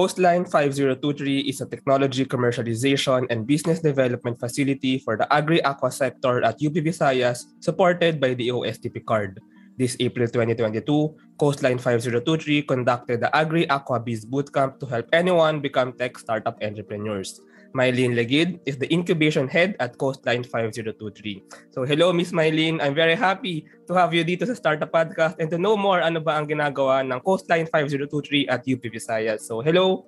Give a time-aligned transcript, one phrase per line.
[0.00, 6.56] Coastline 5023 is a technology commercialization and business development facility for the agri-aqua sector at
[6.56, 9.36] UP Visayas supported by the OSTP card.
[9.76, 10.88] This April 2022,
[11.36, 17.38] Coastline 5023 conducted the Agri-Aqua Biz Bootcamp to help anyone become tech startup entrepreneurs.
[17.72, 21.70] Mylene Legid is the incubation head at Coastline 5023.
[21.70, 25.50] So hello Miss Mylene, I'm very happy to have you dito sa Startup Podcast and
[25.50, 29.46] to know more ano ba ang ginagawa ng Coastline 5023 at UP Visayas.
[29.46, 30.06] So hello.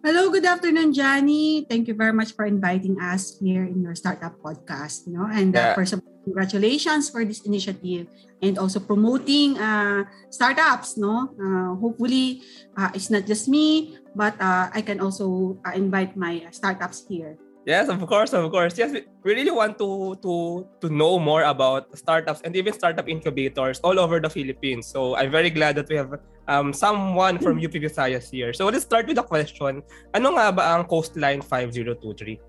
[0.00, 1.68] Hello, good afternoon, Johnny.
[1.68, 5.04] Thank you very much for inviting us here in your startup podcast.
[5.04, 5.74] You know, and uh, yeah.
[5.76, 8.08] first of all, congratulations for this initiative
[8.40, 10.96] and also promoting uh, startups.
[10.96, 12.40] No, uh, hopefully
[12.80, 17.38] uh, it's not just me, but uh, I can also uh, invite my startups here.
[17.66, 18.78] Yes, of course, of course.
[18.78, 23.84] Yes, we really want to to to know more about startups and even startup incubators
[23.84, 24.88] all over the Philippines.
[24.88, 26.16] So I'm very glad that we have
[26.48, 28.56] um, someone from UP Visayas here.
[28.56, 29.84] So let's start with the question.
[30.16, 32.40] Ano nga ba ang Coastline 5023?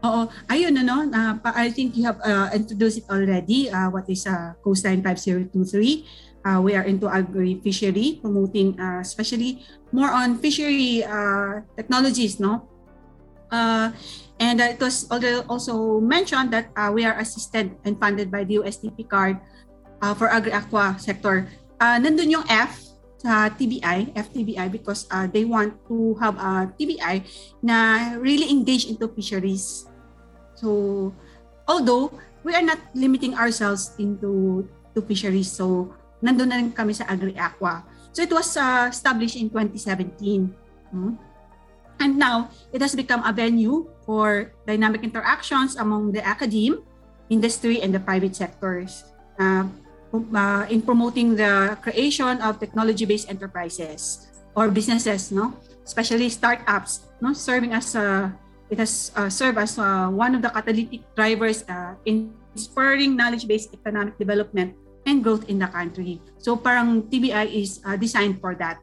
[0.00, 3.68] Oo, ayun ano, uh, I think you have uh, introduced it already.
[3.68, 6.29] Uh, what is uh, Coastline 5023?
[6.44, 9.60] Uh, we are into agri-fishery, promoting uh, especially
[9.92, 12.64] more on fishery uh, technologies, no?
[13.52, 13.92] Uh,
[14.40, 18.56] And uh, it was also mentioned that uh, we are assisted and funded by the
[18.56, 19.36] USTP card
[20.00, 21.44] uh, for agri-aqua sector.
[21.76, 22.88] Uh, nandun yung F
[23.20, 27.20] sa TBI, FTBI, because uh, they want to have a TBI
[27.60, 29.84] na really engage into fisheries.
[30.56, 31.12] So,
[31.68, 32.08] although
[32.40, 34.64] we are not limiting ourselves into
[34.96, 37.84] to fisheries, so nandun na rin kami sa agri-aqua.
[38.12, 40.52] So, it was uh, established in 2017.
[40.92, 41.14] Hmm?
[42.00, 46.80] And now, it has become a venue for dynamic interactions among the academe,
[47.28, 49.04] industry, and the private sectors
[49.38, 49.68] uh,
[50.12, 54.26] uh, in promoting the creation of technology-based enterprises
[54.56, 55.54] or businesses, no?
[55.84, 57.32] especially startups, no?
[57.32, 58.32] serving as a,
[58.70, 63.74] it has uh, served as uh, one of the catalytic drivers uh, in spurring knowledge-based
[63.74, 64.74] economic development
[65.06, 66.20] and growth in the country.
[66.38, 68.80] So parang TBI is uh, designed for that.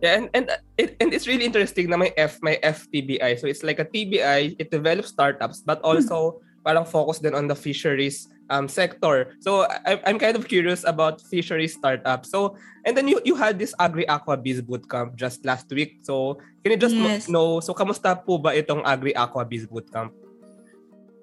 [0.00, 0.46] Yeah, and and
[0.80, 3.36] it, and it's really interesting na may F may FTBI.
[3.36, 5.92] So it's like a TBI, it develops startups but hmm.
[5.92, 9.36] also parang focus din on the fisheries um sector.
[9.44, 12.32] So I, I'm kind of curious about fisheries startups.
[12.32, 12.56] So
[12.88, 16.00] and then you you had this Agri Aqua Biz Bootcamp just last week.
[16.00, 17.28] So can you just yes.
[17.28, 20.16] know so kamusta po ba itong Agri Aqua Biz Bootcamp?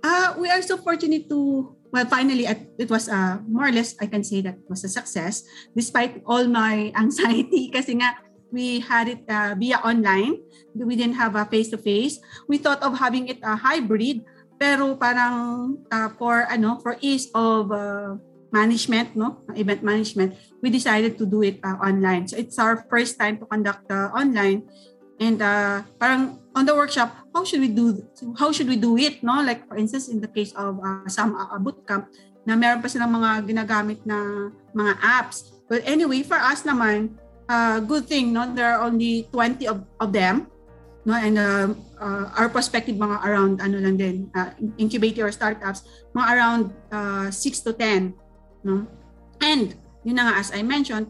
[0.06, 4.08] Uh, we are so fortunate to well finally it was uh, more or less I
[4.08, 5.44] can say that was a success
[5.76, 10.40] despite all my anxiety kasi nga we had it uh, via online.
[10.76, 12.20] We didn't have a face-to-face.
[12.48, 14.24] We thought of having it a hybrid,
[14.60, 18.16] pero parang uh, for ano for ease of uh,
[18.52, 22.28] management, no, event management, we decided to do it uh, online.
[22.28, 24.64] So it's our first time to conduct uh, online.
[25.20, 28.02] And uh, parang on the workshop, how should we do
[28.42, 29.46] how should we do it, no?
[29.46, 32.10] Like for instance, in the case of uh, some uh, bootcamp,
[32.50, 35.54] na meron pa silang mga ginagamit na mga apps.
[35.70, 37.14] But anyway, for us naman,
[37.50, 40.48] uh, good thing no there are only 20 of, of them
[41.08, 46.28] no and uh, uh, our perspective mga around ano lang din uh, incubator startups mga
[46.36, 48.14] around uh, 6 to 10
[48.68, 48.84] no
[49.40, 51.08] and yun na nga as I mentioned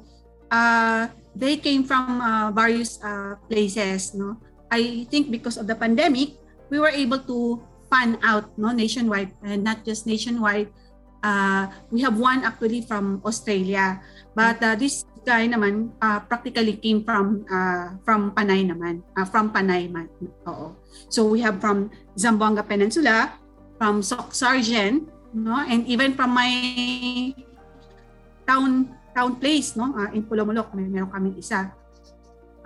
[0.54, 4.38] uh, they came from uh, various uh, places no
[4.72, 6.36] I think because of the pandemic
[6.70, 10.68] we were able to fan out no nationwide and not just nationwide
[11.24, 14.04] uh, we have one actually from Australia
[14.36, 19.52] but uh, this guy naman uh, practically came from uh, from Panay naman, uh, from
[19.52, 20.08] Panay man.
[20.48, 20.72] Oo.
[21.12, 23.36] So we have from Zamboanga Peninsula,
[23.76, 25.04] from Sok Sargent,
[25.36, 25.60] no?
[25.68, 26.48] And even from my
[28.48, 29.92] town town place, no?
[29.92, 31.76] Uh, in Pulomolok, may meron kami isa.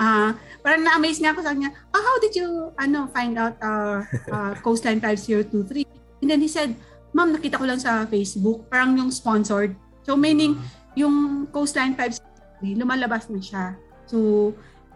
[0.02, 0.34] Uh,
[0.66, 4.02] parang na-amaze nga ako sa kanya, oh, how did you ano find out uh,
[4.34, 5.86] uh, Coastline 5023?
[6.26, 6.74] And then he said,
[7.14, 9.78] ma'am, nakita ko lang sa Facebook, parang yung sponsored.
[10.02, 10.58] So meaning,
[10.98, 13.66] yung Coastline 5023, lumalabas na siya.
[14.10, 14.52] So,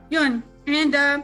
[0.09, 0.41] yun.
[0.65, 1.21] And, uh,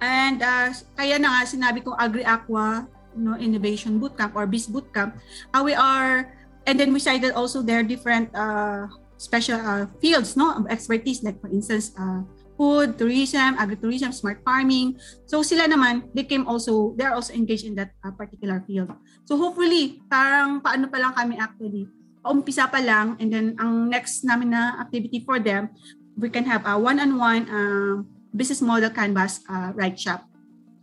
[0.00, 2.88] and uh, kaya na nga sinabi ko Agri-Aqua
[3.20, 5.12] no, Innovation Bootcamp or Biz Bootcamp,
[5.52, 6.32] uh, we are,
[6.64, 8.88] and then we cited also their different uh,
[9.20, 12.24] special uh, fields no, of expertise, like for instance, uh,
[12.56, 14.98] food, tourism, agritourism, smart farming.
[15.26, 18.94] So sila naman, they came also, they are also engaged in that uh, particular field.
[19.26, 21.90] So hopefully, parang paano pa lang kami actually,
[22.24, 25.68] umpisa pa lang and then ang next namin na activity for them,
[26.16, 27.94] we can have a one-on-one uh,
[28.34, 30.24] business model canvas uh, ride shop.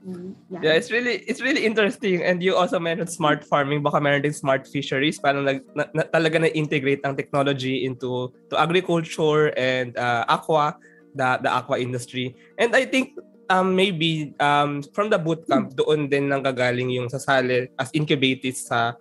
[0.01, 0.59] Mm, yeah.
[0.65, 4.33] yeah, it's really it's really interesting and you also mentioned smart farming baka meron din
[4.33, 9.93] smart fisheries parang nag, na, na, talaga na integrate ang technology into to agriculture and
[10.01, 10.73] uh, aqua
[11.15, 12.35] the the aqua industry.
[12.57, 13.17] And I think
[13.51, 18.95] um maybe um from the bootcamp doon din nang gagaling yung sasali as incubators sa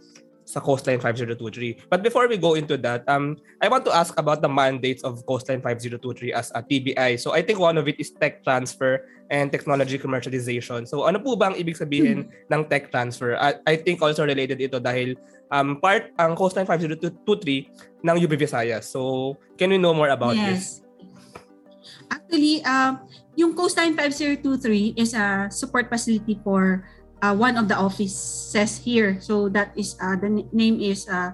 [0.50, 1.86] sa Coastline 5023.
[1.86, 5.22] But before we go into that, um, I want to ask about the mandates of
[5.22, 7.22] Coastline 5023 as a TBI.
[7.22, 10.90] So I think one of it is tech transfer and technology commercialization.
[10.90, 12.50] So ano po ba ang ibig sabihin hmm.
[12.50, 13.38] ng tech transfer?
[13.38, 15.14] I, I think also related ito dahil
[15.54, 18.90] um, part ang Coastline 5023 ng UP Visayas.
[18.90, 20.50] So can we know more about yes.
[20.50, 20.89] this?
[22.10, 22.98] Actually, uh,
[23.36, 26.84] yung Coastline 5023 is a support facility for
[27.22, 29.20] uh, one of the offices here.
[29.20, 31.32] So that is uh, the name is uh,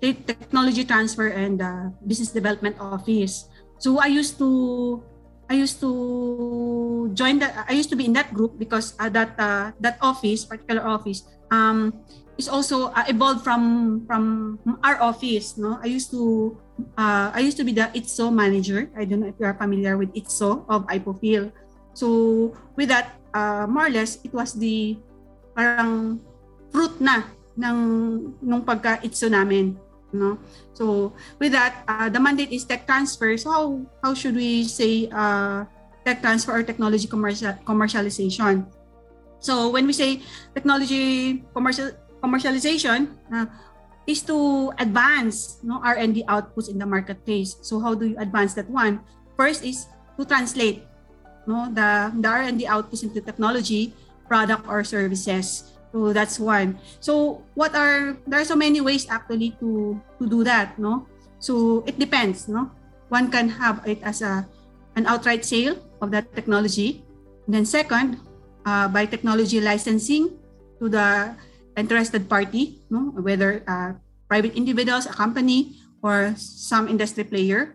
[0.00, 3.48] Technology Transfer and uh, Business Development Office.
[3.78, 5.02] So I used to
[5.50, 7.66] I used to join that.
[7.66, 11.26] I used to be in that group because uh, that uh, that office, particular office,
[11.50, 12.06] um,
[12.38, 15.58] is also uh, evolved from from our office.
[15.58, 16.54] No, I used to
[16.96, 18.90] uh, I used to be the ITSO manager.
[18.96, 21.52] I don't know if you are familiar with ITSO of IPOFIL.
[21.94, 24.96] So with that, uh, more or less, it was the
[25.54, 26.20] parang
[26.70, 27.26] fruit na
[27.58, 27.78] ng
[28.40, 29.76] nung pagka-itso namin
[30.10, 30.38] no
[30.74, 33.64] so with that uh, the mandate is tech transfer so how
[34.02, 35.62] how should we say uh,
[36.02, 38.66] tech transfer or technology commercial commercialization
[39.38, 40.18] so when we say
[40.54, 43.46] technology commercial commercialization uh,
[44.06, 48.68] is to advance no R&D outputs in the marketplace so how do you advance that
[48.70, 49.00] one
[49.36, 49.86] first is
[50.18, 50.84] to translate
[51.46, 53.92] no the the R&D outputs into technology
[54.30, 55.74] product or services.
[55.90, 56.78] So that's one.
[57.02, 61.10] So what are there are so many ways actually to to do that, no?
[61.42, 62.70] So it depends, no?
[63.10, 64.46] One can have it as a
[64.94, 67.02] an outright sale of that technology.
[67.50, 68.22] And then second,
[68.62, 70.38] uh, by technology licensing
[70.78, 71.34] to the
[71.80, 73.16] interested party, no?
[73.16, 73.96] whether uh,
[74.28, 77.74] private individuals, a company, or some industry player.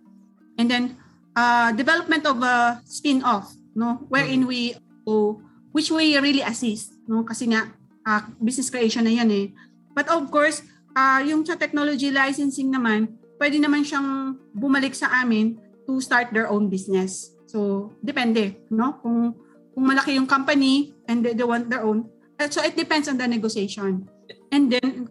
[0.57, 0.97] And then
[1.35, 4.05] uh, development of a spin-off, no?
[4.07, 4.77] wherein mm-hmm.
[4.77, 5.41] we oh,
[5.75, 7.67] which we really assist no kasi nga
[8.07, 9.51] uh, business creation na yan eh
[9.91, 10.63] but of course
[10.95, 16.47] uh, yung sa technology licensing naman pwede naman siyang bumalik sa amin to start their
[16.47, 19.35] own business so depende no kung
[19.75, 22.07] kung malaki yung company and they, they want their own
[22.49, 24.07] so it depends on the negotiation.
[24.51, 25.09] And then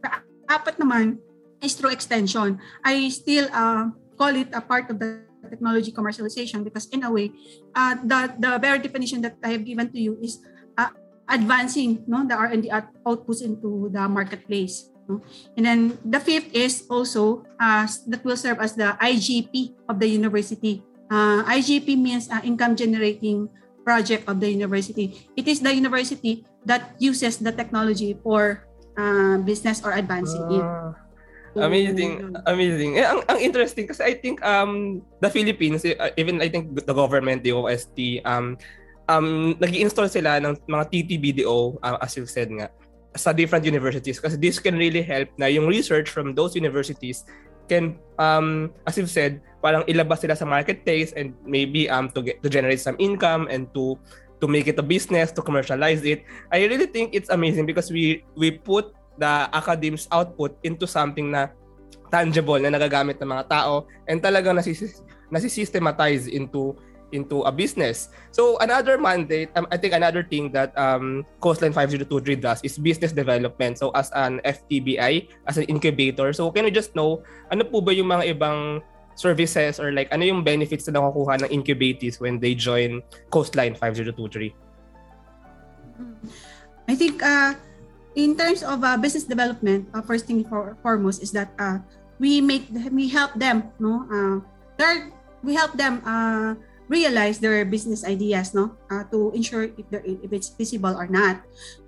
[0.49, 1.19] apat naman
[1.63, 2.61] is through extension.
[2.85, 7.29] I still uh, call it a part of the technology commercialization because in a way
[7.77, 10.41] uh, the the very definition that I have given to you is
[11.29, 12.69] advancing no the R&D
[13.05, 15.21] outputs into the marketplace no?
[15.57, 20.09] and then the fifth is also uh, that will serve as the IGP of the
[20.09, 20.83] university.
[21.11, 23.49] Uh, IGP means uh, income generating
[23.85, 25.29] project of the university.
[25.37, 28.65] It is the university that uses the technology for
[28.97, 30.65] uh, business or advancing uh, it.
[30.65, 32.35] Ah, amazing.
[32.47, 32.99] Amazing.
[32.99, 36.95] Eh, ang, ang interesting kasi I think um the Philippines uh, even I think the
[36.95, 38.59] government the OST um
[39.09, 42.73] um, nag install sila ng mga TTBDO, uh, as you said nga,
[43.15, 44.19] sa different universities.
[44.19, 47.25] Kasi this can really help na yung research from those universities
[47.65, 52.37] can um as you've said parang ilabas sila sa marketplace and maybe um to get
[52.45, 53.97] to generate some income and to
[54.45, 58.21] to make it a business to commercialize it i really think it's amazing because we
[58.37, 61.49] we put the academics output into something na
[62.13, 64.77] tangible na nagagamit ng mga tao and talagang nasi
[65.33, 66.77] nasi-systematize into
[67.15, 68.11] into a business.
[68.35, 73.15] So another mandate, um, I think another thing that um, Coastline 5023 does is business
[73.15, 73.79] development.
[73.79, 77.23] So as an FTBI, as an incubator, so can we just know,
[77.55, 78.83] ano po ba yung mga ibang
[79.15, 84.55] services or like ano yung benefits na nakukuha ng incubatees when they join Coastline 5023?
[86.89, 87.55] I think uh,
[88.15, 91.79] in terms of uh, business development, uh, first thing for, foremost is that uh,
[92.19, 94.07] we make we help them no?
[94.11, 94.39] Uh,
[95.43, 96.55] we help them uh,
[96.89, 98.77] realize their business ideas no?
[98.91, 101.43] Uh, to ensure if they if it's feasible or not.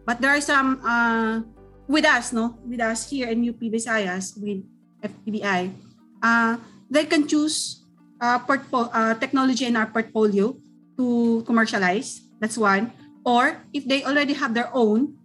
[0.06, 1.42] But there are some uh,
[1.87, 2.59] with us no?
[2.64, 4.62] With us here in UP Visayas with
[5.02, 5.75] FPBI
[6.23, 6.56] uh,
[6.90, 7.85] they can choose
[8.21, 10.57] uh, portfolio uh, technology in our portfolio
[10.97, 12.23] to commercialize.
[12.40, 12.93] That's one.
[13.25, 15.19] Or if they already have their own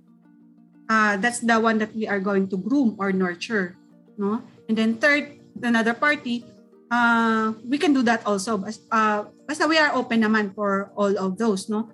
[0.89, 3.77] uh, that's the one that we are going to groom or nurture
[4.18, 4.41] no?
[4.68, 6.44] And then third another party
[6.91, 8.60] uh, we can do that also.
[8.91, 11.89] Uh, Basta we are open naman for all of those, no?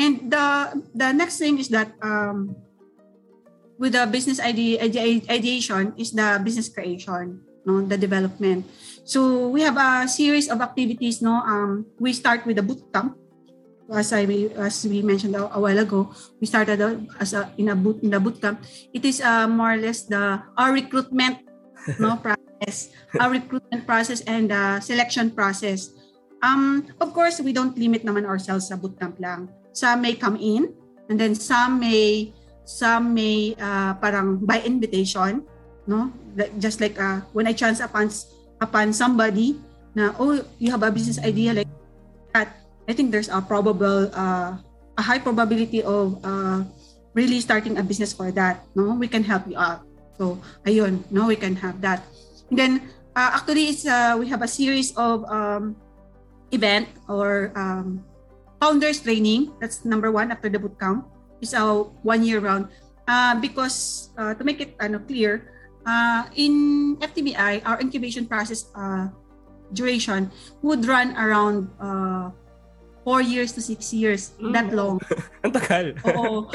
[0.00, 0.46] And the
[0.96, 2.56] the next thing is that um,
[3.76, 4.80] with the business idea,
[5.28, 8.64] ideation is the business creation, no, the development.
[9.04, 11.44] So we have a series of activities, no.
[11.44, 13.12] Um, we start with the bootcamp,
[13.92, 14.24] as I
[14.56, 16.08] as we mentioned a, a while ago.
[16.40, 16.80] We started
[17.20, 18.64] as a, in a boot in the bootcamp.
[18.96, 21.44] It is uh, more or less the our recruitment,
[22.00, 22.88] no process,
[23.20, 25.92] our recruitment process and uh, selection process
[26.42, 29.50] Um, of course, we don't limit naman ourselves sa bootcamp lang.
[29.74, 30.70] Some may come in
[31.10, 32.30] and then some may
[32.62, 35.42] some may uh, parang by invitation,
[35.88, 36.12] no?
[36.60, 38.12] Just like uh, when I chance upon
[38.60, 39.56] upon somebody
[39.96, 41.70] na oh you have a business idea like
[42.36, 44.60] that, I think there's a probable uh,
[44.94, 46.62] a high probability of uh,
[47.16, 48.62] really starting a business for that.
[48.76, 49.82] No, we can help you out.
[50.20, 52.04] So ayun, no, we can have that.
[52.52, 52.72] And then
[53.16, 55.74] uh, actually, it's uh, we have a series of um,
[56.52, 58.04] event or um,
[58.60, 59.50] founders training.
[59.58, 61.08] That's number one after the boot camp.
[61.40, 62.68] It's a one year round.
[63.08, 65.48] Uh, because uh, to make it ano, clear,
[65.88, 66.52] uh, in
[67.00, 69.08] FTBI, our incubation process uh,
[69.72, 70.30] duration
[70.60, 72.28] would run around uh,
[73.04, 74.36] four years to six years.
[74.36, 74.52] Mm.
[74.52, 75.00] That long.
[75.44, 75.96] Ang tagal.
[76.12, 76.52] Oo.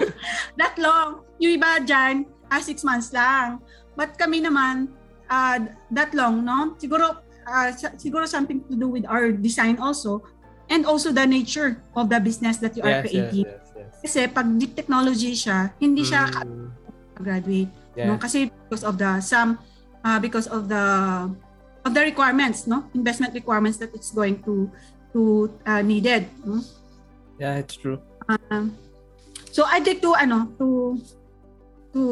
[0.60, 1.24] that long.
[1.40, 3.64] Yung iba dyan, ah, six months lang.
[3.96, 4.92] But kami naman,
[5.32, 5.64] uh,
[5.96, 6.76] that long, no?
[6.76, 10.20] Siguro uh, siguro something to do with our design also
[10.68, 13.44] and also the nature of the business that you yes, are creating.
[13.48, 13.92] Yes, yes, yes.
[14.04, 16.68] Kasi pag deep technology siya, hindi siya mm.
[17.20, 17.83] graduate.
[17.94, 18.10] Yeah.
[18.10, 18.18] No?
[18.18, 19.58] Kasi because of the some
[20.04, 20.84] uh, because of the
[21.84, 22.86] of the requirements, no?
[22.94, 24.70] Investment requirements that it's going to
[25.14, 26.26] to uh, needed.
[26.42, 26.60] No?
[27.38, 27.98] Yeah, it's true.
[28.28, 28.70] Uh,
[29.50, 30.98] so I'd like to ano to
[31.94, 32.02] to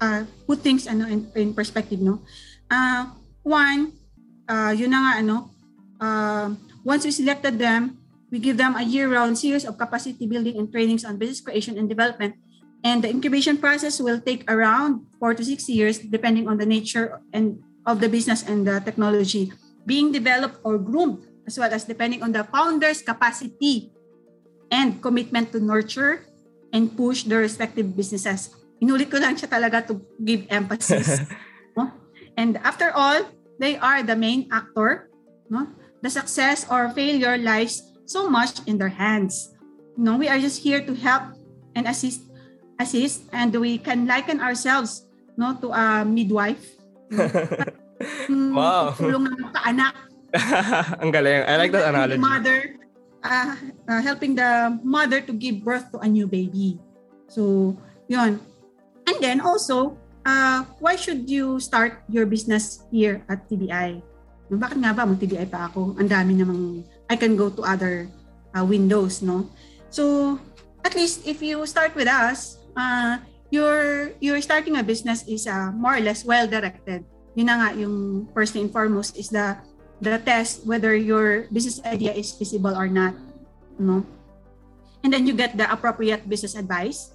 [0.00, 2.20] uh, put things ano in, in perspective, no?
[2.68, 3.08] Uh,
[3.44, 3.92] one,
[4.48, 5.36] uh, yun na nga ano,
[6.00, 6.48] uh,
[6.84, 7.96] once we selected them,
[8.28, 11.88] we give them a year-round series of capacity building and trainings on business creation and
[11.88, 12.34] development.
[12.84, 17.20] And the incubation process will take around four to six years, depending on the nature
[17.32, 19.52] and of the business and the technology
[19.86, 23.92] being developed or groomed, as well as depending on the founder's capacity
[24.70, 26.24] and commitment to nurture
[26.72, 28.50] and push their respective businesses.
[28.82, 31.24] Inulit ko lang siya talaga to give emphasis.
[31.76, 31.92] no?
[32.36, 33.22] And after all,
[33.60, 35.08] they are the main actor.
[35.48, 35.70] No?
[36.02, 39.54] The success or failure lies so much in their hands.
[39.96, 41.38] No, we are just here to help
[41.78, 42.26] and assist,
[42.78, 46.62] assist, and we can liken ourselves, no, to a midwife.
[47.10, 47.28] No?
[48.58, 48.94] wow.
[48.94, 49.94] Tulong ng kaanak.
[51.02, 51.46] Ang galing.
[51.46, 52.18] I like that analogy.
[52.18, 52.58] Mother,
[53.22, 53.54] uh,
[53.88, 56.78] uh, helping the mother to give birth to a new baby.
[57.30, 57.74] So,
[58.10, 58.42] yun.
[59.06, 64.02] And then also, uh, why should you start your business here at TBI?
[64.50, 65.96] Bakit nga ba mag-TBI pa ako?
[65.98, 68.06] Ang dami namang, I can go to other
[68.52, 69.48] uh, windows, no?
[69.88, 70.36] So,
[70.84, 73.18] at least if you start with us, uh,
[73.50, 77.06] your your starting a business is uh, more or less well directed.
[77.34, 79.58] Yun na nga yung first and foremost is the
[80.02, 83.14] the test whether your business idea is feasible or not,
[83.78, 84.02] no?
[85.02, 87.12] And then you get the appropriate business advice.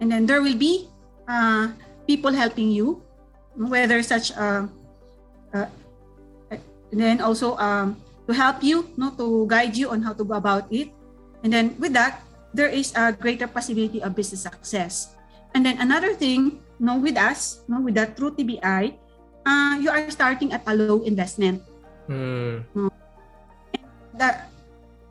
[0.00, 0.88] And then there will be
[1.28, 1.74] uh,
[2.06, 3.02] people helping you,
[3.58, 4.64] whether such uh,
[5.52, 5.68] uh,
[6.92, 10.66] then also um, to help you, no, to guide you on how to go about
[10.70, 10.90] it.
[11.42, 12.22] And then with that,
[12.54, 15.14] there is a greater possibility of business success.
[15.54, 18.94] And then another thing, no, with us, no, with that through TBI,
[19.46, 21.62] uh, you are starting at a low investment.
[22.08, 22.90] Mm.
[24.14, 24.50] That,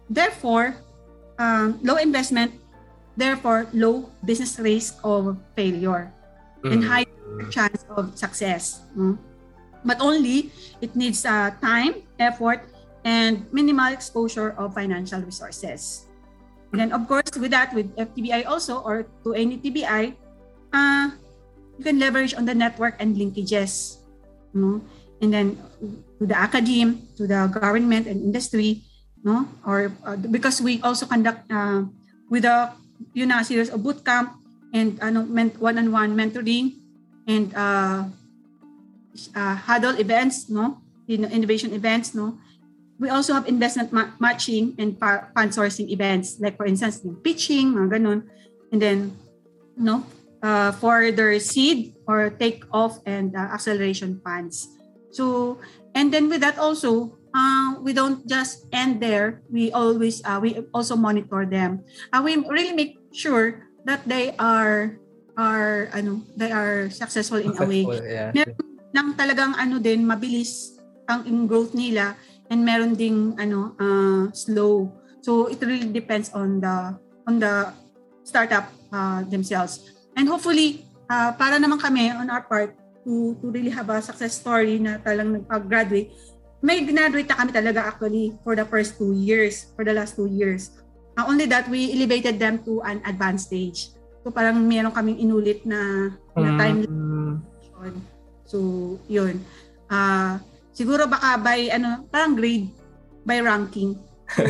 [0.09, 0.75] therefore,
[1.37, 2.53] um, low investment,
[3.15, 6.11] therefore low business risk of failure
[6.63, 6.71] mm.
[6.71, 7.05] and high
[7.51, 8.81] chance of success.
[8.95, 9.17] Mm?
[9.83, 12.67] But only it needs uh, time, effort,
[13.03, 16.08] and minimal exposure of financial resources.
[16.71, 20.13] And then, of course, with that, with FTBI also, or to any TBI,
[20.73, 21.05] uh,
[21.77, 24.05] you can leverage on the network and linkages.
[24.53, 24.81] No?
[25.21, 25.57] And then
[26.19, 28.83] to the academe, to the government and industry,
[29.23, 29.47] no?
[29.65, 31.83] Or uh, because we also conduct uh,
[32.29, 32.71] with a
[33.13, 34.35] you know, series of bootcamp
[34.73, 35.23] and ano,
[35.57, 36.75] one-on-one mentoring
[37.27, 38.05] and uh,
[39.35, 42.37] uh, huddle events, no, in innovation events, no.
[42.99, 47.73] We also have investment ma- matching and pa- fund sourcing events, like for instance, pitching,
[47.73, 48.27] mga ganun.
[48.71, 48.99] And then,
[49.79, 50.03] no,
[50.43, 54.67] uh, for their seed or take off and uh, acceleration funds.
[55.11, 55.57] So,
[55.95, 59.41] and then with that also, uh, we don't just end there.
[59.49, 61.87] We always, uh, we also monitor them.
[62.11, 64.99] Uh, we really make sure that they are
[65.39, 68.11] are ano they are successful in successful, a way.
[68.11, 68.35] Yeah.
[68.35, 68.59] Meron
[68.91, 70.75] lang talagang ano din mabilis
[71.07, 74.89] ang in growth nila and meron ding ano uh, slow.
[75.21, 76.97] So it really depends on the
[77.29, 77.73] on the
[78.25, 79.93] startup uh, themselves.
[80.17, 82.75] And hopefully uh, para naman kami on our part
[83.05, 86.11] to to really have a success story na talagang nagpag-graduate.
[86.59, 90.27] May graduate na kami talaga actually for the first two years, for the last two
[90.27, 90.75] years.
[91.15, 93.95] Uh, only that we elevated them to an advanced stage.
[94.23, 97.35] So parang meron kaming inulit na, na time mm.
[98.49, 99.39] So, yun.
[99.87, 100.41] Uh,
[100.79, 102.71] siguro baka by ano, parang grade
[103.27, 103.99] by ranking.
[104.31, 104.47] So,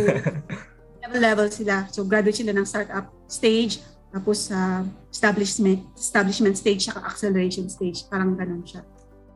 [1.02, 1.90] level-level sila.
[1.90, 3.82] So, graduate sila ng startup stage,
[4.14, 8.06] tapos sa uh, establishment establishment stage saka acceleration stage.
[8.06, 8.86] Parang ganun siya.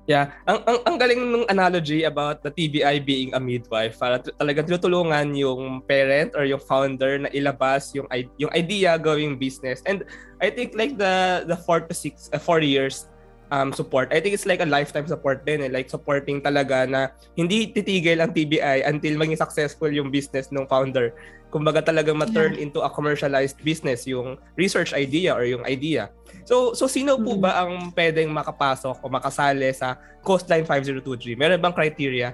[0.03, 3.95] Yeah, ang, ang ang galing ng analogy about the TBI being a midwife.
[3.95, 8.03] Para talagang tinutulungan yung parent or yung founder na ilabas yung
[8.35, 9.79] yung idea going business.
[9.87, 10.03] And
[10.43, 13.07] I think like the the 4 to 6 uh, 4 years
[13.53, 14.09] um, support.
[14.09, 15.69] I think it's like a lifetime support din eh.
[15.69, 21.13] Like supporting talaga na hindi titigil ang TBI until maging successful yung business ng founder.
[21.53, 22.65] Kumbaga talagang ma-turn yeah.
[22.65, 26.09] into a commercialized business yung research idea or yung idea.
[26.49, 27.45] So so sino po mm-hmm.
[27.45, 31.37] ba ang pwedeng makapasok o makasali sa Coastline 5023?
[31.37, 32.33] Meron bang criteria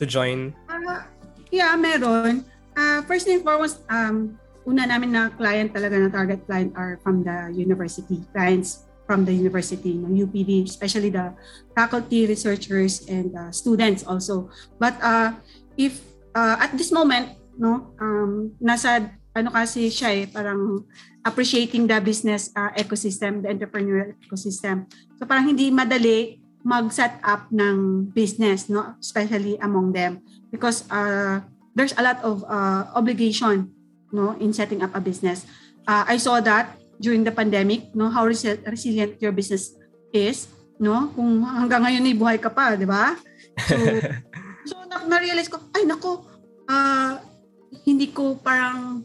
[0.00, 0.56] to join?
[0.72, 1.04] Uh,
[1.52, 2.48] yeah, meron.
[2.72, 7.20] Uh, first and foremost, um, una namin na client talaga na target client are from
[7.20, 8.24] the university.
[8.32, 11.36] Clients from the university ng UPD, especially the
[11.76, 14.48] faculty, researchers, and uh, students also.
[14.80, 15.36] But uh,
[15.76, 16.00] if
[16.32, 20.88] uh, at this moment, no, um, nasa ano kasi siya eh, parang
[21.28, 24.88] appreciating the business uh, ecosystem, the entrepreneurial ecosystem.
[25.20, 31.44] So parang hindi madali mag-set up ng business, no, especially among them because uh,
[31.76, 33.76] there's a lot of uh, obligation,
[34.08, 35.44] no, in setting up a business.
[35.84, 39.74] Uh, I saw that during the pandemic, no, how resi- resilient your business
[40.14, 40.46] is,
[40.78, 41.10] no?
[41.10, 43.18] Kung hanggang ngayon ay buhay ka pa, di ba?
[43.66, 43.74] So,
[44.70, 46.22] so na- na-realize ko, ay nako,
[46.70, 47.18] uh,
[47.82, 49.02] hindi ko parang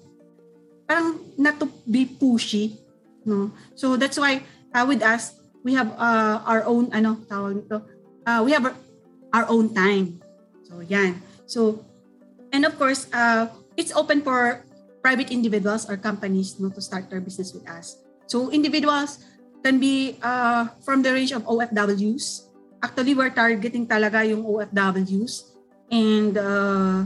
[0.86, 2.78] parang not to be pushy,
[3.26, 3.50] no?
[3.74, 4.46] So that's why
[4.78, 5.34] uh, with us,
[5.66, 7.82] we have uh, our own ano tawag nito.
[8.30, 8.76] Uh, we have our,
[9.34, 10.22] our own time.
[10.70, 11.18] So yan.
[11.50, 11.82] So
[12.54, 14.67] and of course, uh, it's open for
[15.02, 18.04] private individuals or companies no, to start their business with us.
[18.28, 19.24] So individuals
[19.64, 22.48] can be uh, from the range of OFWs.
[22.84, 25.58] Actually, we're targeting talaga yung OFWs
[25.92, 27.04] and uh,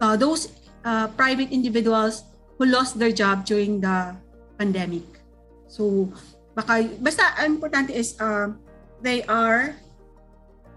[0.00, 0.50] uh, those
[0.84, 2.24] uh, private individuals
[2.58, 4.16] who lost their job during the
[4.58, 5.04] pandemic.
[5.68, 6.08] So,
[6.54, 8.52] baka, basta ang importante is uh,
[9.02, 9.74] they are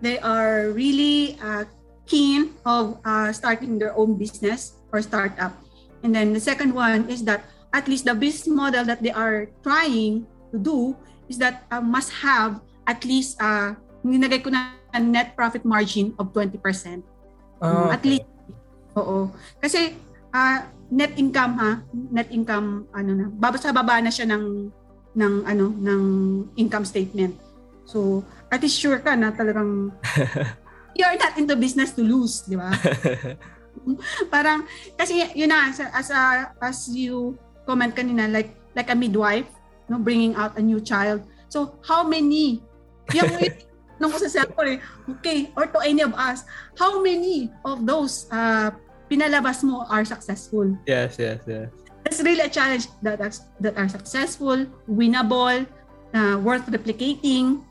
[0.02, 1.66] they are really uh,
[2.06, 3.02] keen of
[3.34, 5.65] starting their own business or startup.
[6.06, 9.50] And then the second one is that at least the business model that they are
[9.66, 10.94] trying to do
[11.26, 13.74] is that uh, must have at least uh,
[14.06, 16.62] nilagay ko na net profit margin of 20%.
[17.66, 17.90] Oh, okay.
[17.90, 18.30] At least
[18.94, 19.34] oo.
[19.58, 19.98] Kasi
[20.30, 20.58] uh,
[20.94, 21.82] net income ha,
[22.14, 24.70] net income ano na, babasa baba na siya ng
[25.18, 26.02] ng ano ng
[26.62, 27.34] income statement.
[27.90, 28.22] So,
[28.54, 29.90] at least sure ka na talagang
[30.98, 32.70] you're not into business to lose, di ba?
[34.34, 36.08] parang kasi yun na as, as
[36.62, 37.36] as you
[37.66, 39.50] comment kanina like like a midwife
[39.90, 41.22] no bringing out a new child.
[41.50, 42.62] So how many?
[43.14, 43.30] Yung
[44.02, 46.44] nung ko sa cellphone eh, okay or to any of us
[46.76, 48.68] how many of those uh,
[49.08, 50.68] pinalabas mo are successful?
[50.84, 51.72] Yes yes yes.
[52.06, 53.34] It's really a challenge that are,
[53.64, 55.64] that are successful winnable
[56.14, 57.64] uh, worth replicating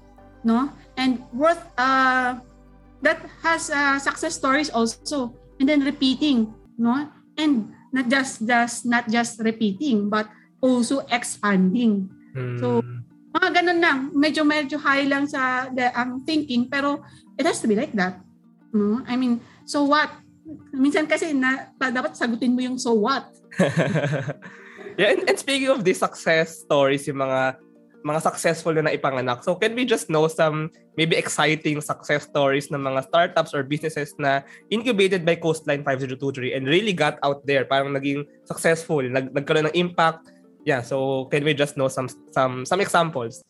[0.44, 0.72] no?
[0.96, 2.38] And worth uh,
[3.02, 7.08] that has uh, success stories also and then repeating no?
[7.38, 10.26] And not just just not just repeating but
[10.58, 12.10] also expanding.
[12.34, 12.58] Hmm.
[12.58, 12.66] so
[13.34, 13.98] mga ganun lang.
[14.14, 17.02] Medyo medyo high lang sa the, ang thinking pero
[17.38, 18.22] it has to be like that
[18.74, 19.02] no?
[19.06, 20.10] I mean so what?
[20.74, 23.26] Minsan kasi na dapat sagutin mo yung so what.
[24.94, 27.58] Yeah and, and speaking of the success stories yung mga
[28.04, 29.40] mga successful na ipanganak.
[29.40, 34.12] So can we just know some maybe exciting success stories ng mga startups or businesses
[34.20, 39.72] na incubated by Coastline 5023 and really got out there, parang naging successful, nag nagkaroon
[39.72, 40.28] ng impact.
[40.68, 43.40] Yeah, so can we just know some some some examples?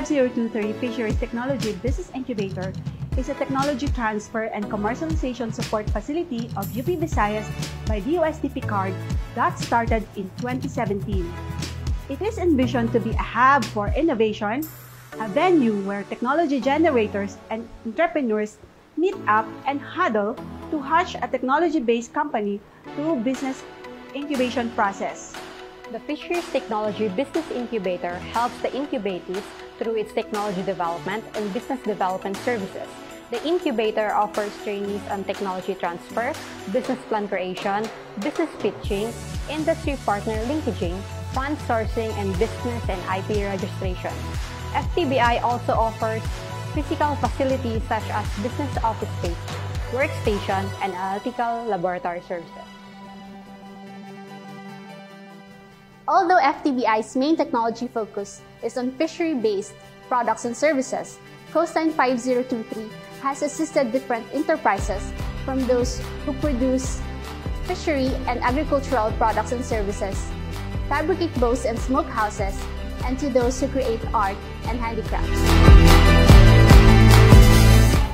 [0.00, 2.72] 5023 Fisheries Technology Business Incubator
[3.18, 7.44] is a technology transfer and commercialization support facility of UP Visayas
[7.84, 8.94] by DOST Card
[9.34, 11.04] that started in 2017.
[12.08, 14.64] It is envisioned to be a hub for innovation,
[15.20, 18.56] a venue where technology generators and entrepreneurs
[18.96, 20.32] meet up and huddle
[20.70, 22.58] to hatch a technology-based company
[22.96, 23.62] through business
[24.16, 25.36] incubation process.
[25.90, 29.42] The Fisheries Technology Business Incubator helps the incubatees
[29.76, 32.86] through its technology development and business development services.
[33.32, 36.32] The incubator offers trainees on technology transfer,
[36.70, 39.10] business plan creation, business pitching,
[39.50, 40.94] industry partner linkaging,
[41.34, 44.14] fund sourcing, and business and IP registration.
[44.70, 46.22] FTBI also offers
[46.72, 49.42] physical facilities such as business office space,
[49.90, 52.69] workstation, and analytical laboratory services.
[56.10, 59.72] Although FTBI's main technology focus is on fishery-based
[60.08, 61.20] products and services,
[61.52, 62.90] Coastline 5023
[63.22, 65.12] has assisted different enterprises
[65.44, 67.00] from those who produce
[67.62, 70.26] fishery and agricultural products and services,
[70.88, 72.58] fabricate boats and smokehouses,
[73.04, 76.29] and to those who create art and handicrafts.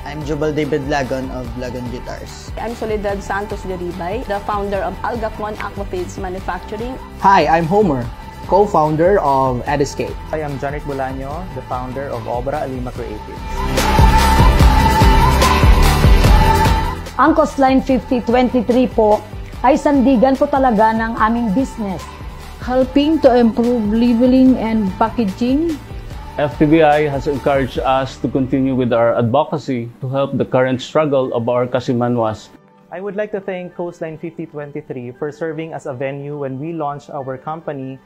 [0.07, 2.47] I'm Jubal David Lagon of Lagon Guitars.
[2.55, 6.95] I'm Soledad Santos Garibay, the founder of Algacon Aquafeeds Manufacturing.
[7.19, 8.07] Hi, I'm Homer,
[8.47, 10.15] co-founder of Edescape.
[10.31, 13.35] I am Janet Bolaño, the founder of Obra Alima Creative.
[17.19, 19.19] Ang Coastline 5023 po
[19.59, 21.99] ay sandigan po talaga ng aming business.
[22.63, 25.75] Helping to improve labeling and packaging.
[26.37, 31.49] FTBI has encouraged us to continue with our advocacy to help the current struggle of
[31.49, 32.53] our Kasimanwas.
[32.93, 37.09] I would like to thank Coastline 5023 for serving as a venue when we launched
[37.09, 37.97] our company.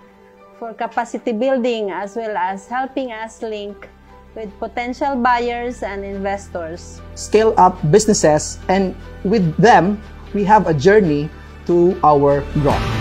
[0.56, 3.92] For capacity building as well as helping us link
[4.32, 7.04] with potential buyers and investors.
[7.20, 8.96] Scale up businesses and
[9.28, 10.00] with them,
[10.32, 11.28] we have a journey
[11.68, 13.01] to our growth.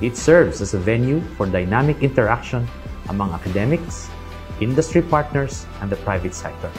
[0.00, 2.66] It serves as a venue for dynamic interaction
[3.10, 4.08] among academics,
[4.58, 6.72] industry partners, and the private sector.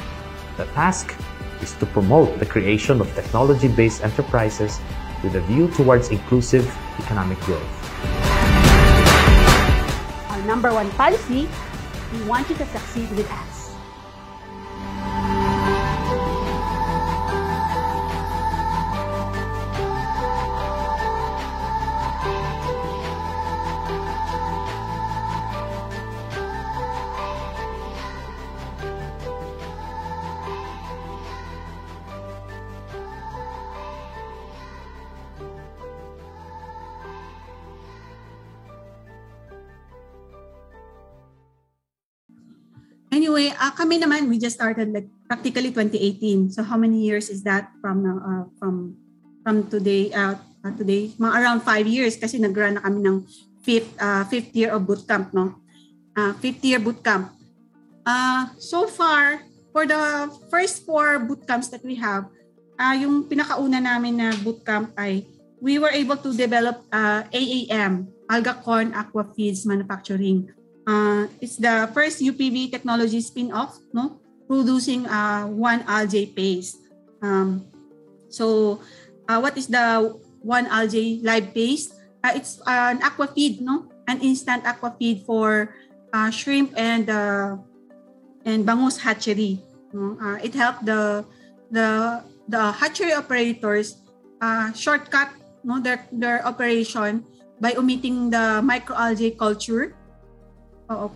[0.57, 1.13] The task
[1.61, 4.81] is to promote the creation of technology-based enterprises
[5.21, 6.65] with a view towards inclusive
[6.97, 7.61] economic growth.
[10.33, 11.47] Our number one policy,
[12.13, 13.50] we want you to succeed with us.
[43.31, 46.51] Anyway, uh, kami naman, we just started like practically 2018.
[46.51, 48.99] So how many years is that from uh, from
[49.39, 51.15] from today uh, uh, today?
[51.15, 53.23] Mga around five years kasi nag-run na kami ng
[53.63, 55.55] fifth uh, fifth year of bootcamp, no?
[56.11, 57.31] Uh, fifth year bootcamp.
[58.03, 62.27] Uh, so far, for the first four bootcamps that we have,
[62.75, 65.23] uh, yung pinakauna namin na bootcamp ay
[65.63, 70.51] we were able to develop uh, AAM, Alga Corn Aqua Feeds Manufacturing.
[70.87, 76.77] Uh, it's the first UPV technology spin-off, no, producing uh, one algae paste.
[77.21, 77.65] Um,
[78.29, 78.81] so,
[79.29, 81.93] uh, what is the one algae live paste?
[82.23, 85.73] Uh, it's uh, an aqua feed, no, an instant aqua feed for
[86.13, 87.57] uh, shrimp and uh,
[88.45, 89.61] and bangus hatchery.
[89.93, 90.17] No?
[90.19, 91.25] Uh, it helped the
[91.71, 94.01] the the hatchery operators
[94.41, 95.29] uh, shortcut
[95.63, 97.23] no their their operation
[97.61, 99.95] by omitting the microalgae culture
[100.91, 101.07] Oo,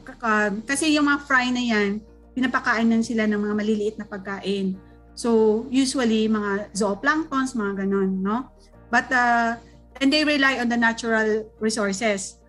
[0.64, 2.00] kasi yung mga fry na yan,
[2.32, 4.80] pinapakain nan sila ng mga maliliit na pagkain.
[5.16, 8.52] So, usually, mga zooplanktons, mga ganon, no?
[8.92, 9.56] But, uh,
[10.00, 12.40] and they rely on the natural resources.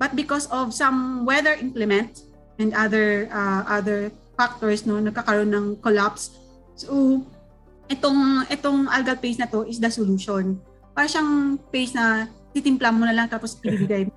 [0.00, 2.24] But because of some weather inclement
[2.58, 6.36] and other uh, other factors, no, nagkakaroon ng collapse.
[6.74, 7.22] So,
[7.88, 10.58] itong, itong algal paste na to is the solution.
[10.96, 14.14] Para siyang paste na titimpla mo na lang tapos ibibigay mo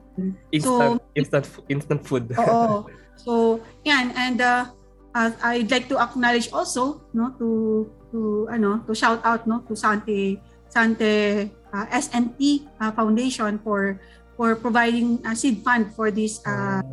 [0.52, 2.26] instant, so, instant, instant food.
[2.40, 2.86] oo.
[3.18, 4.14] So, yan.
[4.14, 4.70] And uh,
[5.18, 9.74] uh, I'd like to acknowledge also, no, to to ano, to shout out, no, to
[9.74, 10.38] Sante
[10.70, 13.98] Sante uh, SNT uh, Foundation for
[14.38, 16.86] for providing a seed fund for this uh,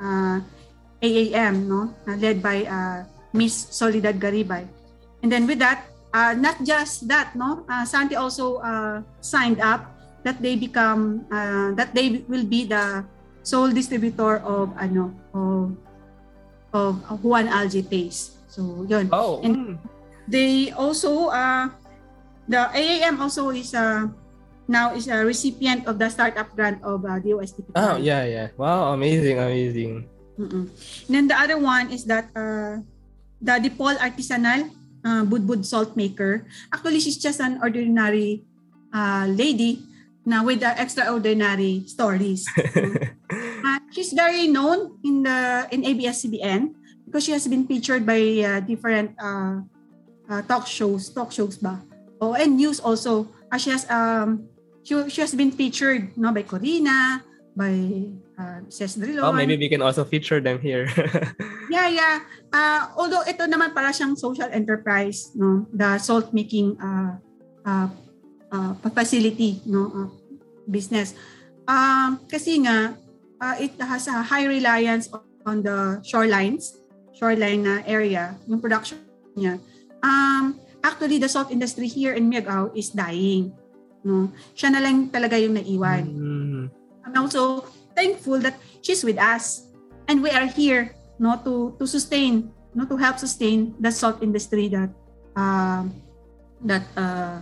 [0.00, 0.40] uh,
[1.04, 3.04] AAM, no, uh, led by uh,
[3.36, 4.64] Miss Solidad Garibay.
[5.20, 5.84] And then with that,
[6.16, 9.95] uh, not just that, no, uh, Sante also uh, signed up
[10.26, 13.06] that they become uh, that they will be the
[13.46, 15.70] sole distributor of ano of
[16.74, 18.34] of Juan Algae Paste.
[18.50, 19.06] So yun.
[19.14, 19.38] Oh.
[19.46, 19.74] And mm.
[20.26, 21.70] they also uh
[22.50, 24.10] the AAM also is uh
[24.66, 27.70] now is a recipient of the startup grant of uh, DOSTP.
[27.78, 28.46] Oh yeah yeah.
[28.58, 30.10] Wow, amazing amazing.
[30.34, 30.66] Mm-mm.
[31.06, 32.82] And then the other one is that uh
[33.38, 34.74] the Dipol Artisanal
[35.06, 36.42] uh, Budbud Salt Maker.
[36.74, 38.42] Actually, she's just an ordinary
[38.90, 39.86] uh, lady
[40.26, 42.44] na with the extraordinary stories.
[43.30, 46.74] uh, she's very known in the in ABS-CBN
[47.06, 49.62] because she has been featured by uh, different uh,
[50.28, 51.78] uh, talk shows, talk shows ba?
[52.20, 53.30] Oh, and news also.
[53.46, 54.50] Uh, she has um
[54.82, 57.22] she, she has been featured no by Corina,
[57.54, 59.22] by uh, Ces Drilon.
[59.22, 60.90] Oh, maybe we can also feature them here.
[61.70, 62.26] yeah, yeah.
[62.50, 67.14] Uh, although ito naman para siyang social enterprise, no, the salt making uh,
[67.62, 67.88] uh,
[68.52, 70.08] uh, facility, no, uh,
[70.68, 71.14] business.
[71.66, 72.94] Um, kasi nga
[73.42, 75.10] uh, it has a high reliance
[75.46, 76.78] on the shorelines,
[77.14, 78.98] shoreline na area, yung production
[79.34, 79.58] niya.
[80.02, 83.54] Um, actually, the salt industry here in Miagao is dying.
[84.06, 84.30] No?
[84.54, 86.04] Siya na lang talaga yung naiwan.
[86.06, 86.64] Mm.
[87.06, 89.66] I'm also thankful that she's with us
[90.06, 94.68] and we are here no to to sustain no to help sustain the salt industry
[94.68, 94.92] that
[95.34, 95.82] uh,
[96.62, 97.40] that uh,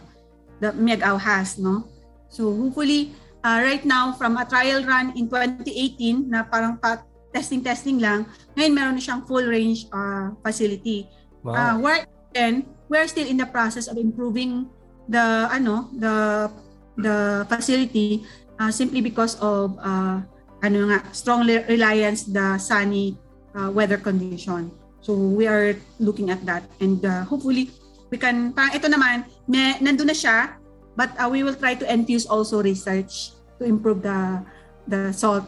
[0.61, 1.87] that Miagao has no?
[2.29, 3.14] So hopefully
[3.45, 8.27] uh, right now from a trial run in 2018 na parang pa testing testing lang
[8.55, 11.11] ngayon meron na siyang full range uh, facility.
[11.45, 11.53] Wow.
[11.53, 12.01] uh, where
[12.33, 14.71] then we're still in the process of improving
[15.11, 16.49] the ano the
[16.97, 18.25] the facility
[18.59, 20.25] uh, simply because of uh,
[20.64, 23.19] ano nga strong reliance the sunny
[23.53, 24.73] uh, weather condition.
[25.05, 27.69] So we are looking at that and uh, hopefully
[28.14, 30.55] we can parang ito naman may, nandun na siya
[30.94, 34.38] but uh, we will try to infuse also research to improve the
[34.87, 35.42] the salt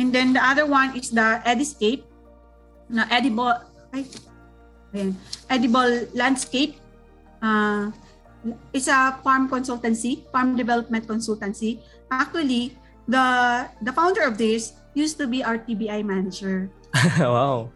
[0.00, 2.08] and then the other one is the ediscape
[2.88, 3.52] na edible
[3.92, 4.08] ay,
[4.96, 5.12] ayan,
[5.52, 6.80] edible landscape
[7.44, 7.92] uh,
[8.72, 11.82] it's a farm consultancy, farm development consultancy.
[12.10, 16.70] Actually, the the founder of this used to be our TBI manager.
[17.18, 17.70] wow.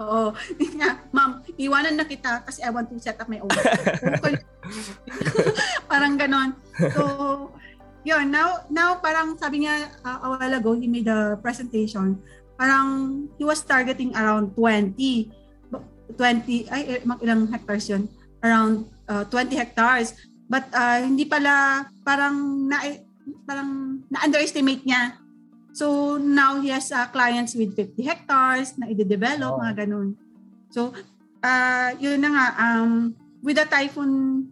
[0.00, 0.32] Oo.
[1.16, 3.50] Ma'am, iwanan na kita kasi I want to set up my own.
[5.90, 6.52] parang ganon.
[6.92, 7.02] So,
[8.04, 12.20] yun, now, now parang sabi niya uh, a while ago, he made a presentation,
[12.60, 15.32] parang he was targeting around 20.
[16.14, 18.06] 20, ay, eh, mag ilang hectares yun?
[18.44, 20.14] Around uh, 20 hectares.
[20.46, 22.78] But uh, hindi pala, parang na,
[23.42, 25.18] parang na-underestimate niya.
[25.74, 29.66] So now he has uh, clients with 50 hectares na i-develop, Wow.
[29.66, 30.14] mga ganun.
[30.70, 30.94] So,
[31.42, 34.46] uh, yun na nga, um, with the typhoon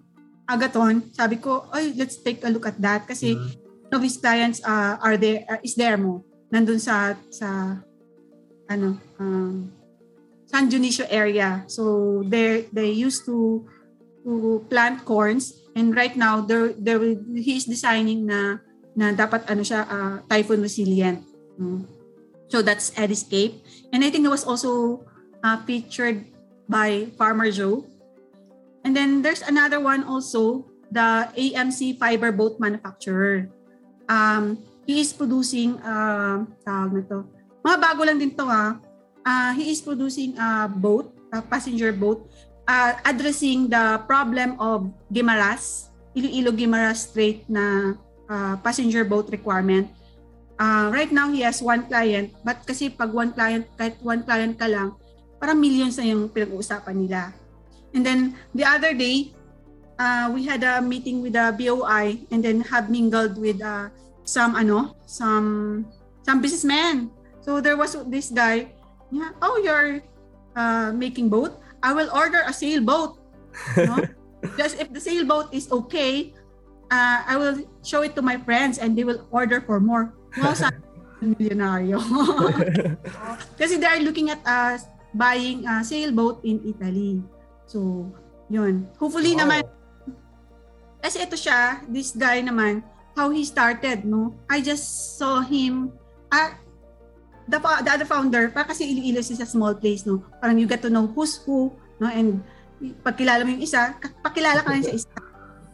[0.48, 3.36] agaton, sabi ko, oy, let's take a look at that kasi
[3.92, 7.78] of his clients uh, are there, uh, is there mo, nandun sa, sa,
[8.68, 9.70] ano, um,
[10.54, 11.66] San Dionisio area.
[11.66, 13.66] So they they used to
[14.22, 17.02] to plant corns and right now there there
[17.34, 18.62] he is designing na
[18.94, 21.26] na dapat ano siya uh, typhoon resilient.
[21.58, 21.90] Mm.
[22.46, 23.58] So that's Ediscape.
[23.90, 25.02] And I think it was also
[25.42, 26.22] uh, featured
[26.68, 27.84] by Farmer Joe.
[28.84, 33.48] And then there's another one also, the AMC fiber boat manufacturer.
[34.08, 37.18] Um, he is producing, uh, tawag na to,
[37.64, 38.76] mga bago lang din to ha,
[39.24, 42.28] uh, he is producing a boat, a passenger boat,
[42.68, 47.96] uh, addressing the problem of Guimaras, Iloilo Guimaras Strait na
[48.28, 49.88] uh, passenger boat requirement.
[50.60, 54.54] Uh, right now, he has one client, but kasi pag one client, kahit one client
[54.54, 54.94] ka lang,
[55.38, 57.32] parang millions na yung pinag-uusapan nila.
[57.94, 59.34] And then, the other day,
[59.98, 63.88] uh, we had a meeting with the BOI and then have mingled with uh,
[64.24, 65.86] some, ano, some,
[66.22, 67.10] some businessmen.
[67.40, 68.72] So there was this guy,
[69.10, 70.02] yeah, oh, you're
[70.56, 71.60] uh, making boat?
[71.82, 73.20] I will order a sailboat.
[73.76, 74.00] No?
[74.58, 76.32] Just if the sailboat is okay,
[76.90, 80.12] uh, I will show it to my friends and they will order for more.
[80.36, 80.70] Wow, sa
[81.22, 82.00] milyonaryo.
[83.60, 87.22] Kasi they are looking at us buying a sailboat in Italy.
[87.70, 88.10] So,
[88.50, 88.90] yun.
[88.98, 89.46] Hopefully Wow.
[89.46, 89.62] naman,
[91.00, 92.82] kasi ito siya, this guy naman,
[93.14, 94.34] how he started, no?
[94.50, 95.94] I just saw him,
[96.34, 96.58] ah,
[97.46, 100.26] the, the other founder, para kasi Iloilo is a small place, no?
[100.42, 101.70] Parang you get to know who's who,
[102.02, 102.10] no?
[102.10, 102.42] And
[103.06, 105.14] pagkilala mo yung isa, pakilala ka rin sa isa.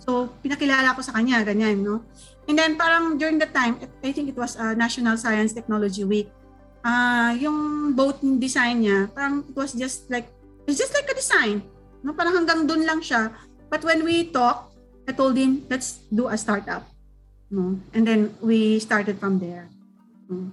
[0.00, 2.04] So, pinakilala ko sa kanya, ganyan, no?
[2.48, 6.28] And then parang during that time, I think it was uh, National Science Technology Week,
[6.84, 10.28] ah yung boat design niya, parang it was just like,
[10.64, 11.62] it's just like a design.
[12.00, 12.16] No?
[12.16, 13.32] Parang hanggang dun lang siya.
[13.68, 14.72] But when we talk,
[15.08, 16.88] I told him, let's do a startup.
[17.50, 17.78] No?
[17.92, 19.68] And then we started from there.
[20.30, 20.50] No?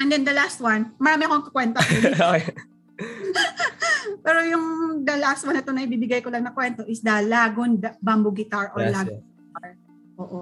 [0.00, 1.78] And then the last one, marami akong kukwento.
[2.16, 2.56] okay.
[4.24, 4.66] Pero yung
[5.04, 8.32] the last one na ito na ibibigay ko lang na kwento is the Lagon Bamboo
[8.32, 9.24] Guitar or Yes, Lagon yes.
[9.24, 9.70] Guitar.
[10.20, 10.40] Oo.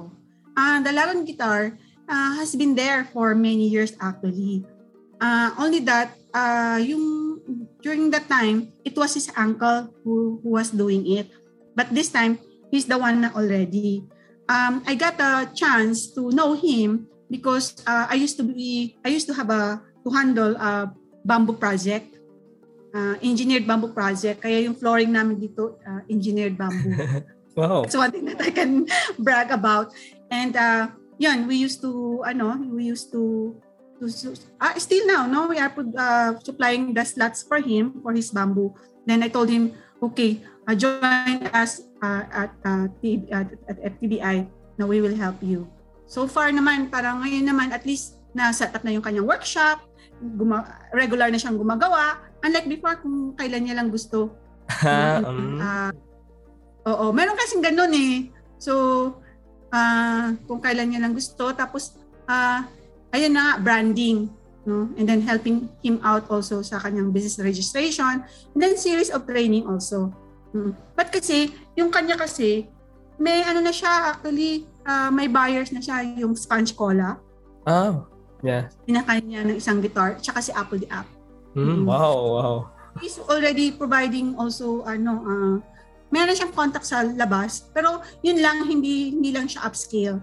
[0.59, 1.75] Ah, the Lagon Guitar
[2.07, 4.67] ah, has been there for many years actually.
[5.21, 7.39] Ah, only that, ah, yung
[7.83, 11.31] during that time, it was his uncle who, who was doing it.
[11.75, 12.39] But this time,
[12.71, 14.03] he's the one already.
[14.49, 19.09] Um, I got a chance to know him because uh, I used to be, I
[19.09, 20.91] used to have a, to handle a
[21.25, 22.19] bamboo project
[22.95, 24.43] uh, engineered bamboo project.
[24.43, 26.95] Kaya yung flooring namin dito, uh, engineered bamboo.
[27.59, 27.83] Wow.
[27.83, 28.87] That's one thing that I can
[29.19, 29.91] brag about.
[30.31, 33.51] And uh, yun, we used to, ano, we used to
[34.03, 38.75] uh, still now, no, we are uh, supplying the slots for him, for his bamboo.
[39.07, 44.47] Then I told him, okay, uh, join us uh, at, uh, T, uh, at FTBI.
[44.79, 45.67] Now we will help you.
[46.07, 49.83] So far naman, parang ngayon naman, at least na-set up na yung kanyang workshop,
[50.23, 52.23] guma- regular na siyang gumagawa.
[52.45, 54.33] Unlike before, kung kailan niya lang gusto.
[54.87, 55.93] um, uh,
[56.87, 58.31] oo, meron kasing ganun eh.
[58.63, 58.73] So,
[59.75, 61.51] uh, kung kailan niya lang gusto.
[61.51, 61.99] Tapos,
[62.31, 62.63] uh,
[63.13, 64.31] ayun na, branding.
[64.69, 64.93] No?
[65.01, 68.25] And then helping him out also sa kanyang business registration.
[68.25, 70.13] And then series of training also.
[70.53, 70.77] Mm.
[70.93, 72.69] But kasi, yung kanya kasi,
[73.19, 77.19] may ano na siya actually, uh, may buyers na siya yung sponge cola.
[77.69, 78.07] Oh,
[78.41, 78.71] yeah.
[78.87, 81.09] Pinakain niya ng isang guitar, tsaka si Apple the App.
[81.53, 81.83] Mm, mm-hmm.
[81.85, 82.57] Wow, wow.
[82.99, 85.57] He's already providing also ano uh,
[86.11, 90.19] meron siyang contact sa labas, pero yun lang hindi hindi lang siya upscale.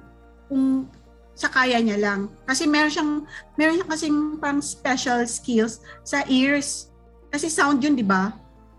[0.50, 0.90] Kung
[1.36, 2.32] sa kaya niya lang.
[2.48, 3.14] Kasi meron siyang
[3.60, 6.90] meron siyang kasing pang special skills sa ears.
[7.30, 8.32] Kasi sound yun, di ba?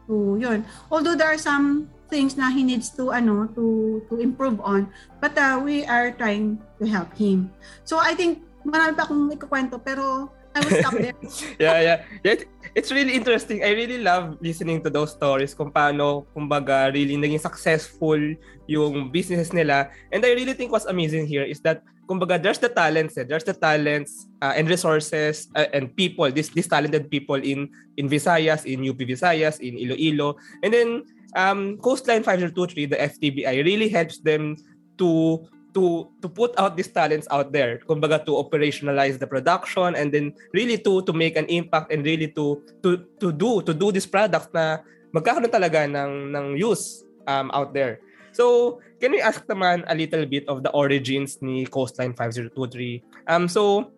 [0.08, 0.64] So, yun.
[0.88, 4.86] Although there are some things na he needs to ano to to improve on
[5.18, 7.50] but uh, we are trying to help him
[7.82, 11.16] so i think marami pa akong ikukwento pero I will stop there.
[11.60, 11.96] yeah, yeah.
[12.24, 13.64] yeah it's really interesting.
[13.64, 18.20] I really love listening to those stories kung paano, kumbaga, really naging successful
[18.68, 19.88] yung business nila.
[20.12, 23.24] And I really think what's amazing here is that, kumbaga, there's the talents, eh.
[23.24, 28.12] there's the talents uh, and resources uh, and people, this these talented people in in
[28.12, 30.36] Visayas, in UP Visayas, in Iloilo.
[30.60, 30.88] And then,
[31.32, 34.60] um, Coastline 5023, the FTBI, really helps them
[35.00, 35.40] to
[35.76, 37.84] to to put out these talents out there.
[37.84, 42.32] Kumbaga to operationalize the production and then really to to make an impact and really
[42.32, 44.80] to to to do to do this product na
[45.12, 48.00] magkakaroon talaga ng ng use um, out there.
[48.32, 53.44] So can we ask naman a little bit of the origins ni Coastline 5023 um
[53.48, 53.92] so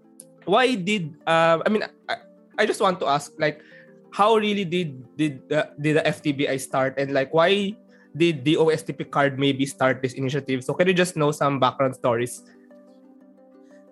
[0.47, 2.17] why did uh, I mean I,
[2.59, 3.63] I just want to ask like
[4.11, 7.77] how really did did the, did the FTBI start and like why
[8.19, 10.65] the OSTP card maybe start this initiative?
[10.65, 12.43] So can you just know some background stories?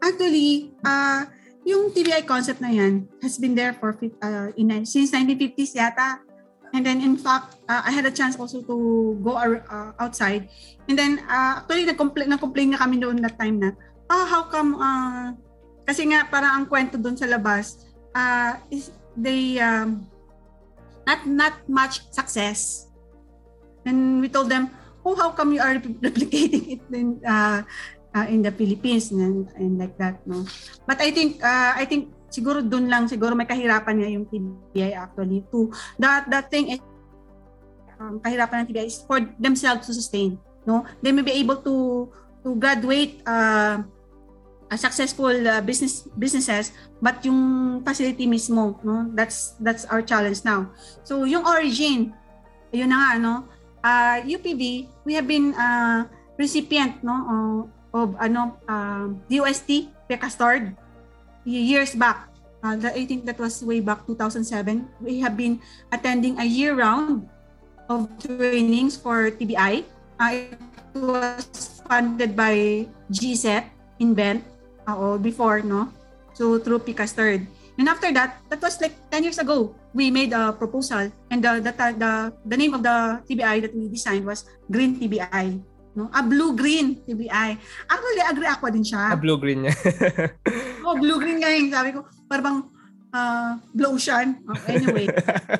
[0.02, 1.24] Actually, uh,
[1.66, 6.22] yung TBI concept na yan has been there for uh, in, since 1950s yata.
[6.74, 8.76] And then in fact, uh, I had a chance also to
[9.22, 10.50] go uh, outside.
[10.86, 13.70] And then uh, actually nag-complain, nag-complain na kami doon that time na,
[14.10, 15.32] oh, how come, uh,
[15.86, 20.06] kasi nga parang ang kwento doon sa labas, uh, is they, um,
[21.06, 22.86] not, not much success
[23.86, 24.74] And we told them,
[25.06, 27.62] oh, how come you are replicating it in, uh,
[28.10, 30.42] uh, in the Philippines and, and like that, no?
[30.86, 34.98] But I think, uh, I think siguro dun lang, siguro may kahirapan nga yung TBI
[34.98, 35.70] actually to,
[36.02, 36.80] that, that thing is,
[38.02, 40.82] um, kahirapan ng TBI is for themselves to sustain, no?
[41.00, 42.10] They may be able to,
[42.42, 43.86] to graduate, uh,
[44.70, 50.66] a successful uh, business businesses but yung facility mismo no that's that's our challenge now
[51.06, 52.10] so yung origin
[52.74, 53.34] yun na nga no
[53.86, 57.60] uh, UPV, we have been uh, recipient no uh,
[57.94, 60.74] of ano uh, DOST Pecastord
[61.46, 62.26] years back.
[62.66, 64.90] Uh, I think that was way back 2007.
[64.98, 65.62] We have been
[65.94, 67.30] attending a year round
[67.86, 69.86] of trainings for TBI.
[70.18, 70.58] Uh, it
[70.98, 71.46] was
[71.86, 73.70] funded by GSET
[74.02, 74.42] Invent
[74.90, 75.94] uh, before no.
[76.34, 77.46] So through Picastord.
[77.76, 81.60] And after that, that was like 10 years ago, we made a proposal and the,
[81.60, 82.12] the, the,
[82.44, 85.60] the name of the TBI that we designed was Green TBI.
[85.96, 86.12] No?
[86.12, 87.56] A blue-green TBI.
[87.88, 89.12] Actually, agree ako din siya.
[89.12, 89.74] A blue-green niya.
[90.84, 92.04] oh, blue-green nga yung sabi ko.
[92.28, 92.68] Parang
[93.16, 94.36] uh, blue ocean.
[94.44, 95.08] Oh, anyway.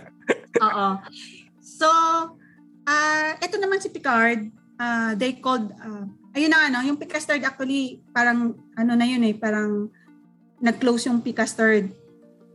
[0.69, 0.87] Oo.
[1.65, 1.89] So,
[2.85, 4.45] uh, ito naman si Picard.
[4.77, 6.05] Uh, they called, uh,
[6.37, 9.89] ayun na ano, yung Picard actually, parang ano na yun eh, parang
[10.61, 11.89] nag-close yung Picard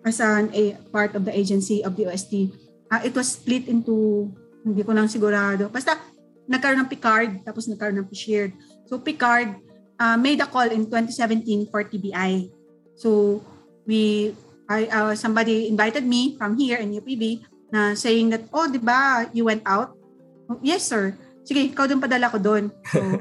[0.06, 2.50] as an a part of the agency of the OST.
[2.92, 4.28] Uh, it was split into,
[4.66, 5.72] hindi ko lang sigurado.
[5.72, 5.98] Basta,
[6.50, 8.52] nagkaroon ng Picard, tapos nagkaroon ng Shared.
[8.90, 9.56] So, Picard
[10.02, 12.52] uh, made a call in 2017 for TBI.
[13.00, 13.40] So,
[13.88, 14.34] we,
[14.68, 19.30] I, uh, somebody invited me from here in UPB na saying that, oh, di ba,
[19.32, 19.96] you went out?
[20.52, 21.16] Oh, yes, sir.
[21.48, 22.68] Sige, ikaw din padala ko doon.
[22.92, 23.00] So,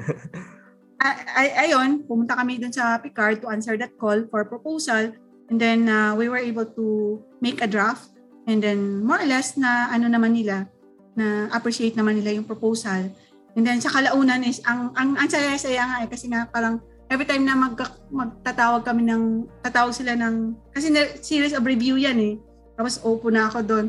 [1.39, 5.15] ay, ayon, pumunta kami dun sa Picard to answer that call for proposal.
[5.51, 8.07] And then uh, we were able to make a draft
[8.47, 10.63] and then more or less na ano naman nila
[11.11, 13.11] na appreciate naman nila yung proposal.
[13.59, 16.79] And then sa kalaunan is ang ang, ang saya-saya nga eh, kasi nga parang
[17.11, 17.75] every time na mag,
[18.07, 22.33] magtatawag kami ng tatawag sila ng kasi na, series of review yan eh.
[22.79, 23.85] Tapos opo na ako doon.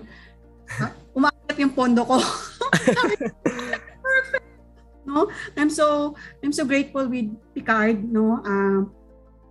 [0.83, 2.19] Uh, umakyat yung pondo ko.
[4.03, 4.51] Perfect.
[5.07, 5.31] No?
[5.55, 8.43] I'm so I'm so grateful with Picard, no?
[8.43, 8.91] Um,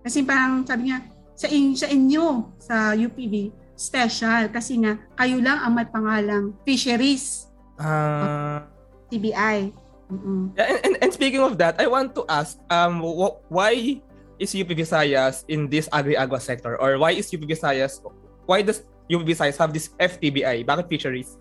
[0.04, 1.11] kasi parang sabi niya
[1.42, 7.50] sa in, sa inyo sa UPV special kasi nga kayo lang ang may pangalang fisheries
[7.82, 8.62] Uh,
[9.10, 9.72] TBI.
[10.12, 10.52] Mm-mm.
[10.54, 13.98] yeah, and, and, and speaking of that, I want to ask, um, wh- why
[14.38, 16.76] is UP Visayas in this agri-agua sector?
[16.78, 17.98] Or why is UP Visayas,
[18.46, 20.62] why does UP Visayas have this FTBI?
[20.62, 21.34] Bakit fisheries?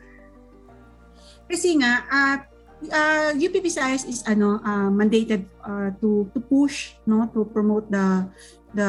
[1.51, 2.37] Kasi nga uh,
[2.89, 8.23] uh, UP Visayas is ano uh, mandated uh, to to push no to promote the
[8.71, 8.87] the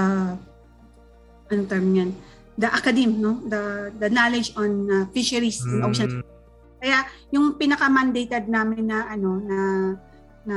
[1.53, 2.11] anong term yan
[2.57, 6.25] the academe no the the knowledge on uh, fisheries in ocean
[6.83, 9.59] kaya yung pinaka mandated namin na ano na
[10.43, 10.57] na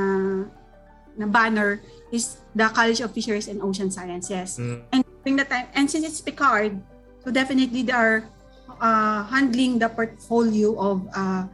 [1.16, 1.80] na banner
[2.12, 4.78] is the College of Fisheries and Ocean Sciences Mm.
[4.92, 6.76] and during the time and since it's Picard
[7.24, 8.26] so definitely they are
[8.80, 11.44] uh, handling the portfolio of uh,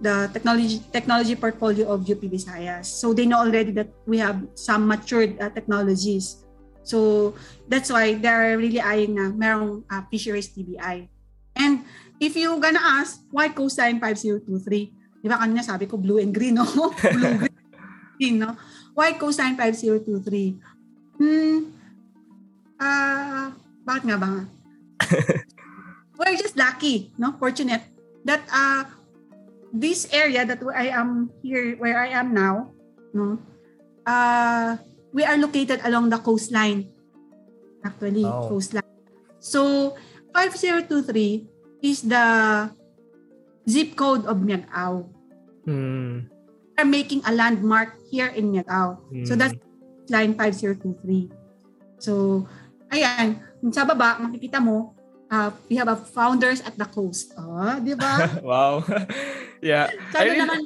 [0.00, 2.86] the technology technology portfolio of UP Visayas.
[2.86, 6.46] So they know already that we have some matured uh, technologies.
[6.88, 7.36] So
[7.68, 11.04] that's why they're really eyeing na merong uh, fisheries TBI.
[11.52, 11.84] And
[12.16, 16.56] if you gonna ask why coastline 5023, di ba kanina sabi ko blue and green,
[16.56, 16.64] no?
[17.14, 17.44] blue
[18.16, 18.56] green, no?
[18.96, 21.20] Why coastline 5023?
[21.20, 21.76] Hmm,
[22.80, 23.52] ah,
[23.84, 24.48] bakit nga ba?
[26.18, 27.36] We're just lucky, no?
[27.36, 27.84] Fortunate
[28.24, 28.88] that uh,
[29.76, 32.72] this area that I am here, where I am now,
[33.12, 33.38] no,
[34.08, 34.80] uh,
[35.18, 36.86] we are located along the coastline.
[37.82, 38.46] Actually, Oh.
[38.46, 38.86] coastline.
[39.42, 39.94] So,
[40.30, 41.50] 5023
[41.82, 42.26] is the
[43.66, 45.10] zip code of Miagao.
[45.66, 46.30] Hmm.
[46.30, 49.02] We are making a landmark here in Miagao.
[49.26, 49.42] So, Hmm.
[49.42, 49.58] that's
[50.06, 51.26] line 5023.
[51.98, 52.46] So,
[52.94, 53.42] ayan,
[53.74, 54.94] sa baba, makikita mo,
[55.34, 57.34] uh, we have a founders at the coast.
[57.34, 58.22] Oh, di ba?
[58.46, 58.86] wow.
[59.66, 59.90] yeah.
[60.14, 60.60] Sabi I really, naman,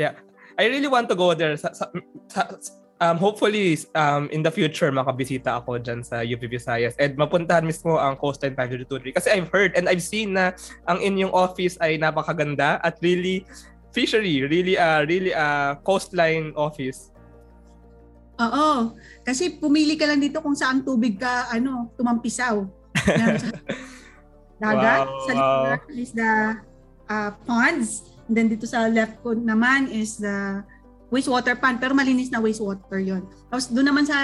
[0.00, 0.16] yeah.
[0.56, 1.52] I really want to go there.
[1.60, 1.90] Sa, sa,
[2.32, 7.66] sa- um, hopefully, um, in the future, makabisita ako dyan sa UP Visayas and mapuntahan
[7.66, 9.16] mismo ang Coastline 523.
[9.16, 10.54] Kasi I've heard and I've seen na
[10.86, 13.46] ang inyong office ay napakaganda at really
[13.94, 17.14] fishery, really uh, really uh, coastline office.
[18.42, 18.98] Oo.
[19.22, 22.66] Kasi pumili ka lang dito kung saan tubig ka ano, tumampisaw.
[24.62, 25.06] Dagat.
[25.06, 25.78] Wow, sa wow.
[25.94, 26.32] is the
[27.06, 28.10] uh, ponds.
[28.26, 30.66] And then dito sa left ko naman is the
[31.14, 31.78] wastewater pond.
[31.78, 33.22] Pero malinis na wastewater yon.
[33.46, 34.18] Tapos doon naman sa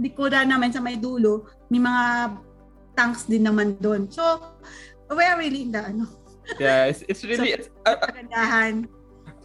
[0.00, 2.32] likodan naman sa may dulo, may mga
[2.96, 4.08] tanks din naman doon.
[4.08, 4.24] So,
[5.12, 6.08] we are really in the ano,
[6.60, 7.96] Yeah, it's, it's really it's, uh,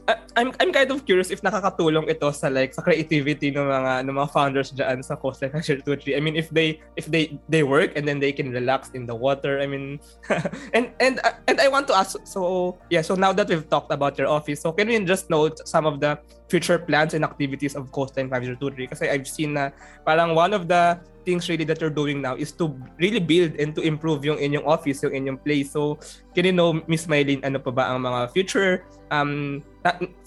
[0.07, 4.08] uh, I'm I'm kind of curious if nakakatulong ito sa like sa creativity ng mga
[4.08, 6.16] ng mga founders diyan sa Coastline Fishery 23.
[6.16, 9.12] I mean if they if they they work and then they can relax in the
[9.12, 9.60] water.
[9.60, 10.00] I mean
[10.76, 13.92] and and uh, and I want to ask so yeah, so now that we've talked
[13.92, 16.16] about your office, so can we just note some of the
[16.48, 19.76] future plans and activities of Coastline Fishery 23 kasi I've seen na
[20.08, 23.76] parang one of the things really that you're doing now is to really build and
[23.76, 25.70] to improve yung inyong office, yung inyong place.
[25.70, 26.02] So,
[26.34, 29.62] can you know, Miss Mylene, ano pa ba ang mga future um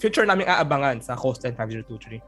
[0.03, 2.19] future naming aabangan sa Coastline 5023?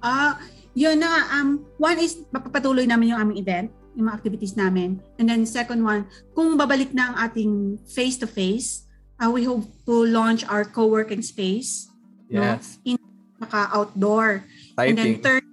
[0.00, 0.40] Ah,
[0.72, 1.22] yun na nga.
[1.36, 5.04] Um, one is, papatuloy namin yung aming event, yung mga activities namin.
[5.20, 8.88] And then second one, kung babalik na ang ating face-to-face,
[9.20, 11.92] uh, we hope to launch our co-working space.
[12.32, 12.80] Yes.
[12.88, 12.96] No?
[12.96, 12.98] In
[13.36, 14.48] naka outdoor.
[14.80, 15.44] And then third,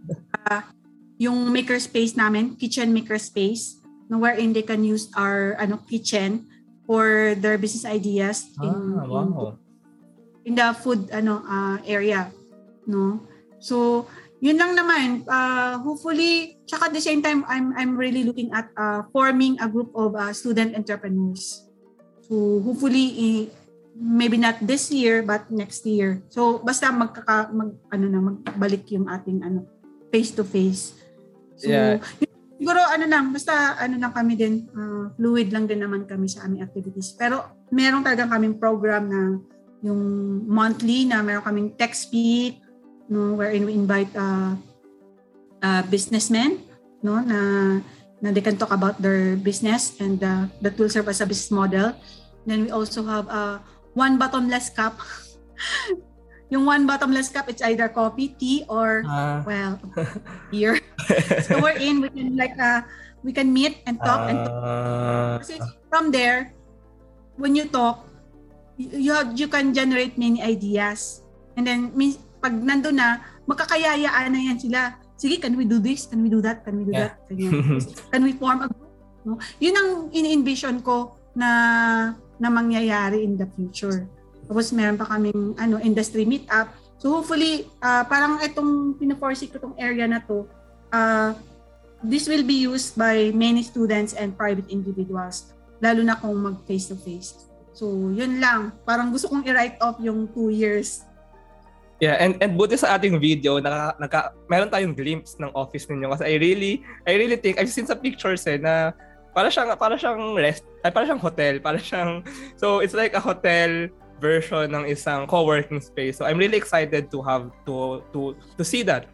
[0.47, 0.63] uh,
[1.19, 6.47] yung maker space namin, kitchen maker space, no, wherein they can use our ano kitchen
[6.87, 9.23] for their business ideas in, Ah, wow.
[9.23, 9.62] in,
[10.43, 12.27] in the food ano uh, area,
[12.85, 13.23] no.
[13.63, 14.07] So,
[14.43, 15.23] yun lang naman.
[15.23, 19.71] Uh, hopefully, tsaka at the same time, I'm I'm really looking at uh, forming a
[19.71, 21.63] group of uh, student entrepreneurs.
[22.27, 23.49] So, hopefully, i-
[23.93, 26.19] maybe not this year, but next year.
[26.27, 29.69] So, basta magkaka, mag, ano na, magbalik yung ating ano,
[30.09, 30.97] face-to-face.
[31.61, 32.01] So, Yeah.
[32.19, 36.25] yun- siguro ano lang, basta ano lang kami din, uh, fluid lang din naman kami
[36.25, 37.13] sa aming activities.
[37.13, 39.21] Pero meron talagang kaming program na
[39.84, 40.01] yung
[40.47, 42.63] monthly na meron kaming tech speak,
[43.11, 44.55] no, wherein we invite uh,
[45.59, 46.63] uh, businessmen,
[47.03, 47.39] no, na
[48.23, 51.51] na they can talk about their business and uh, that will serve as a business
[51.51, 51.91] model.
[52.47, 53.59] Then we also have uh,
[53.93, 54.95] one bottomless cup.
[56.53, 59.43] yung one bottomless cup, it's either coffee, tea, or Ah.
[59.43, 59.75] well,
[60.51, 60.79] beer.
[61.43, 61.99] so we're in.
[61.99, 62.88] We can like uh,
[63.23, 64.55] we can meet and talk and talk.
[64.63, 65.59] Ah, Kasi
[65.91, 66.55] from there,
[67.36, 68.07] when you talk,
[68.78, 71.21] you you can generate many ideas.
[71.53, 71.93] And then
[72.41, 74.82] pag nandun na, magkakayayaan na yan sila.
[75.15, 76.09] Sige, can we do this?
[76.09, 76.65] Can we do that?
[76.67, 77.15] Can we do Yeah.
[77.15, 77.32] that?
[77.32, 77.80] Ganyan.
[78.11, 78.91] can we form a group?
[79.24, 79.39] No?
[79.63, 81.49] Yun ang in-envision ko na
[82.41, 84.09] na mangyayari in the future.
[84.49, 86.67] Tapos meron pa kaming ano, industry meetup.
[86.99, 90.43] So hopefully, uh, parang itong pinaforesee ko tong area na to,
[90.91, 91.32] uh,
[92.03, 97.47] this will be used by many students and private individuals, lalo na kung mag face-to-face.
[97.74, 101.05] So yun lang, parang gusto kong i-write off yung two years
[102.03, 104.19] Yeah, and and buti sa ating video, naka, naka,
[104.51, 107.95] meron tayong glimpse ng office ninyo kasi I really I really think I've seen sa
[107.95, 108.91] pictures eh na
[109.32, 112.26] para siyang para siyang rest, ay para siyang hotel, para siyang
[112.59, 113.88] so it's like a hotel
[114.19, 116.19] version ng isang co-working space.
[116.19, 119.07] So I'm really excited to have to to to see that.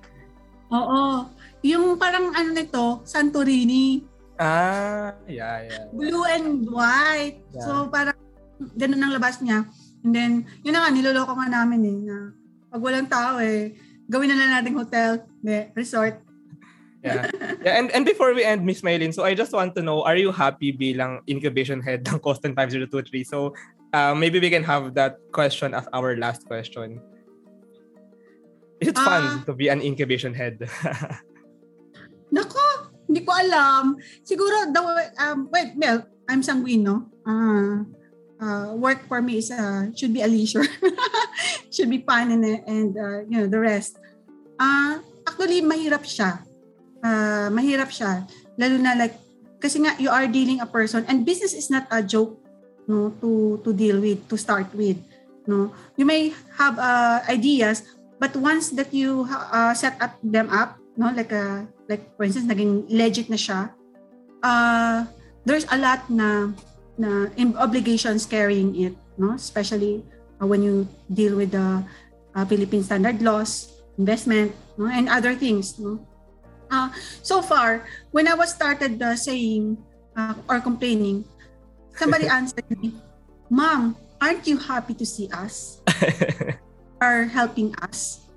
[0.74, 1.30] Oo.
[1.62, 4.02] Yung parang ano nito, Santorini.
[4.42, 5.86] Ah, yeah, yeah.
[5.94, 7.44] Blue and white.
[7.54, 7.66] Yeah.
[7.70, 8.18] So parang
[8.76, 9.66] ganun ang labas niya.
[10.04, 10.32] And then,
[10.64, 12.16] yun na nga, niloloko nga namin eh, na
[12.72, 13.76] pag walang tao eh,
[14.08, 16.20] gawin na lang natin hotel, de, resort.
[17.04, 17.32] Yeah.
[17.64, 17.80] yeah.
[17.80, 20.36] And and before we end, Miss Maylin, so I just want to know, are you
[20.36, 23.24] happy bilang incubation head ng Coston 5023?
[23.24, 23.56] So
[23.96, 27.00] uh, maybe we can have that question as our last question.
[28.80, 30.60] Is it fun Uh, to be an incubation head?
[32.36, 34.00] Nako, hindi ko alam.
[34.24, 34.82] Siguro, the,
[35.20, 36.00] um, well, well,
[36.30, 37.10] I'm sanguine, no?
[37.28, 37.84] Ah,
[38.42, 40.66] uh, work for me is uh, should be a leisure.
[41.74, 44.00] should be fun and, and uh, you know, the rest.
[44.60, 46.42] Uh, actually, mahirap siya.
[47.04, 48.26] Uh, mahirap siya.
[48.60, 49.16] Lalo na like,
[49.60, 52.40] kasi nga, you are dealing a person and business is not a joke
[52.90, 54.98] no to to deal with to start with
[55.46, 57.86] no you may have uh, ideas
[58.18, 62.50] but once that you uh, set up them up no like a like for instance
[62.50, 63.70] naging legit na siya
[64.42, 65.06] uh,
[65.46, 66.50] there's a lot na
[67.00, 69.34] na obligations carrying it no?
[69.40, 70.04] Especially
[70.38, 71.82] uh, when you deal with the
[72.36, 74.92] uh, Philippine standard laws investment no?
[74.92, 76.04] And other things no?
[76.68, 76.92] Uh,
[77.24, 79.80] so far when I was started uh, saying
[80.20, 81.24] uh, or complaining
[81.96, 82.94] somebody answered me
[83.48, 85.80] mom aren't you happy to see us?
[87.02, 88.28] Are helping us?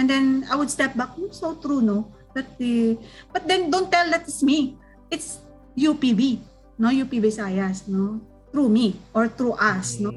[0.00, 2.08] And then I would step back oh, so true no?
[2.32, 2.96] That the
[3.30, 4.80] but then don't tell that it's me.
[5.12, 5.44] It's
[5.76, 6.40] UPB
[6.78, 8.20] no UP Visayas no?
[8.52, 10.10] Through me or through us no?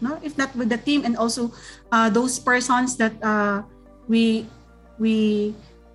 [0.00, 1.52] No if not with the team and also
[1.92, 3.62] uh, those persons that uh,
[4.08, 4.46] we
[4.98, 5.54] we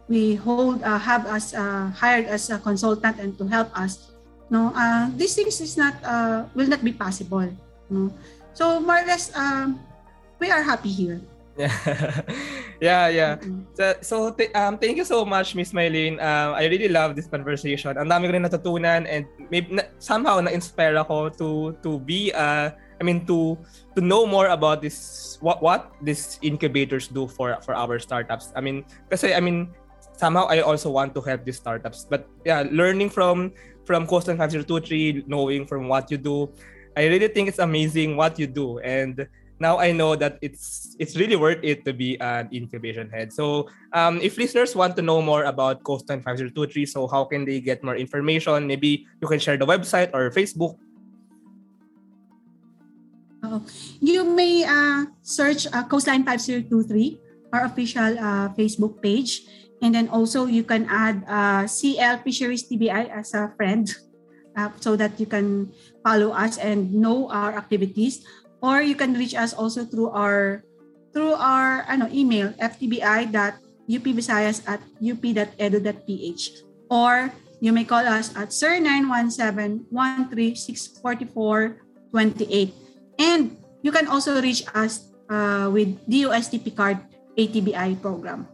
[0.10, 4.14] we hold uh, have us uh, hired as a consultant and to help us
[4.50, 4.74] no?
[4.74, 7.46] Uh, these things is not uh, will not be possible
[7.90, 8.10] no?
[8.54, 9.80] So more or less um,
[10.40, 11.22] we are happy here
[12.82, 13.40] yeah, yeah.
[13.74, 16.20] So, so th- um, thank you so much, Miss Mylene.
[16.20, 17.96] Um, I really love this conversation.
[17.96, 21.50] Ang dami ko rin natutunan and maybe na, somehow na-inspire ako to
[21.80, 23.56] to be uh, I mean to
[23.96, 28.52] to know more about this what what these incubators do for for our startups.
[28.52, 29.72] I mean kasi I mean
[30.20, 32.04] somehow I also want to help these startups.
[32.04, 33.56] But yeah, learning from
[33.88, 36.52] from Coastal 5023, knowing from what you do,
[37.00, 39.24] I really think it's amazing what you do and
[39.60, 43.32] now I know that it's it's really worth it to be an incubation head.
[43.32, 47.60] So um, if listeners want to know more about Coastline 5023, so how can they
[47.60, 48.68] get more information?
[48.68, 50.76] Maybe you can share the website or Facebook.
[53.44, 53.60] Uh,
[54.02, 57.20] you may uh, search uh, Coastline 5023,
[57.54, 59.46] our official uh, Facebook page.
[59.82, 63.86] And then also you can add uh, CL Fisheries TBI as a friend
[64.56, 68.26] uh, so that you can follow us and know our activities.
[68.66, 70.66] Or you can reach us also through our
[71.14, 76.44] through our ano, email ftbi.upvisayas at up.edu.ph.
[76.90, 77.30] Or
[77.62, 82.74] you may call us at sir 917 1364428
[83.22, 83.54] And
[83.86, 87.06] you can also reach us uh, with DOSTP card
[87.38, 88.50] ATBI program.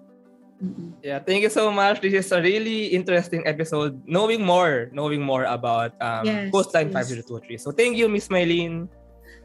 [1.02, 2.06] Yeah, thank you so much.
[2.06, 3.98] This is a really interesting episode.
[4.06, 7.10] Knowing more, knowing more about um, Yes, Coastline yes.
[7.26, 7.58] 5023.
[7.58, 8.86] So thank you, Miss Mylene.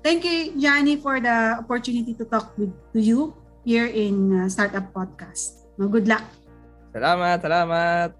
[0.06, 3.34] Thank you, Johnny, for the opportunity to talk with to you
[3.66, 5.66] here in uh, Startup Podcast.
[5.74, 6.22] Good luck.
[6.94, 8.14] Salamat, salamat.